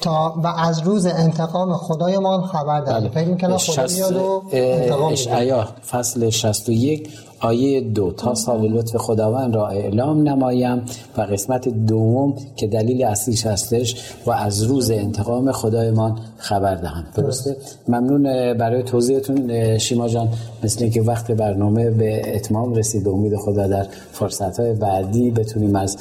تا 0.00 0.34
و 0.42 0.46
از 0.46 0.80
روز 0.80 1.06
انتقام 1.06 1.74
خدایمان 1.74 2.42
خبر 2.42 2.80
دهیم 2.80 3.10
فکر 3.10 3.28
می‌کنن 3.28 3.56
خدا 3.56 3.86
میاد 3.94 4.16
و 4.16 4.42
انتقام 4.52 5.12
اشعیا 5.12 5.68
فصل 5.90 6.30
61 6.30 7.08
آیه 7.42 7.80
دو 7.80 8.12
تا 8.12 8.34
سال 8.34 8.68
لطف 8.68 8.96
خداوند 8.96 9.54
را 9.54 9.68
اعلام 9.68 10.28
نمایم 10.28 10.82
و 11.16 11.20
قسمت 11.20 11.68
دوم 11.68 12.34
که 12.56 12.66
دلیل 12.66 13.04
اصلیش 13.04 13.46
هستش 13.46 13.96
و 14.26 14.30
از 14.30 14.62
روز 14.62 14.90
انتقام 14.90 15.52
خدایمان 15.52 16.18
خبر 16.36 16.74
دهم. 16.74 17.04
درسته؟ 17.14 17.56
ممنون 17.88 18.22
برای 18.54 18.82
توضیحتون 18.82 19.78
شیما 19.78 20.08
جان. 20.08 20.28
مثل 20.64 20.82
اینکه 20.82 21.02
وقت 21.02 21.30
برنامه 21.30 21.90
به 21.90 22.36
اتمام 22.36 22.74
رسید 22.74 23.04
به 23.04 23.10
امید 23.10 23.36
خدا 23.36 23.66
در 23.66 23.86
فرصت 24.12 24.60
های 24.60 24.72
بعدی 24.72 25.30
بتونیم 25.30 25.76
از 25.76 25.96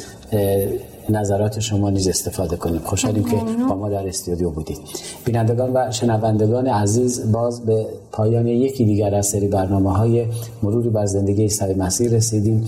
نظرات 1.09 1.59
شما 1.59 1.89
نیز 1.89 2.07
استفاده 2.07 2.55
کنیم. 2.55 2.79
خوشحالیم 2.79 3.23
که 3.23 3.35
با 3.69 3.75
ما 3.75 3.89
در 3.89 4.07
استودیو 4.07 4.49
بودید. 4.49 4.77
بینندگان 5.25 5.71
و 5.73 5.91
شنوندگان 5.91 6.67
عزیز 6.67 7.31
باز 7.31 7.65
به 7.65 7.85
پایان 8.11 8.47
یکی 8.47 8.85
دیگر 8.85 9.15
از 9.15 9.27
سری 9.27 9.47
برنامه 9.47 9.97
های 9.97 10.25
مروری 10.63 10.89
بر 10.89 11.05
زندگی 11.05 11.41
عیسی 11.41 11.73
مسیح 11.73 12.11
رسیدیم. 12.11 12.65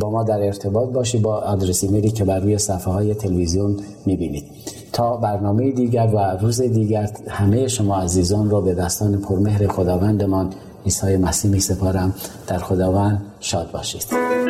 با 0.00 0.10
ما 0.10 0.22
در 0.22 0.42
ارتباط 0.42 0.88
باشید 0.88 1.22
با 1.22 1.36
آدرس 1.36 1.84
ایمیلی 1.84 2.10
که 2.10 2.24
بر 2.24 2.38
روی 2.40 2.58
صفحه 2.58 2.92
های 2.92 3.14
تلویزیون 3.14 3.76
می‌بینید. 4.06 4.44
تا 4.92 5.16
برنامه 5.16 5.70
دیگر 5.70 6.10
و 6.14 6.18
روز 6.40 6.60
دیگر 6.60 7.10
همه 7.28 7.68
شما 7.68 7.96
عزیزان 7.96 8.50
را 8.50 8.60
به 8.60 8.74
دستان 8.74 9.20
پرمهر 9.20 9.66
خداوندمان 9.66 10.52
عیسی 10.84 11.16
مسیح 11.16 11.50
می 11.50 11.60
سپارم 11.60 12.14
در 12.46 12.58
خداوند 12.58 13.22
شاد 13.40 13.70
باشید. 13.72 14.49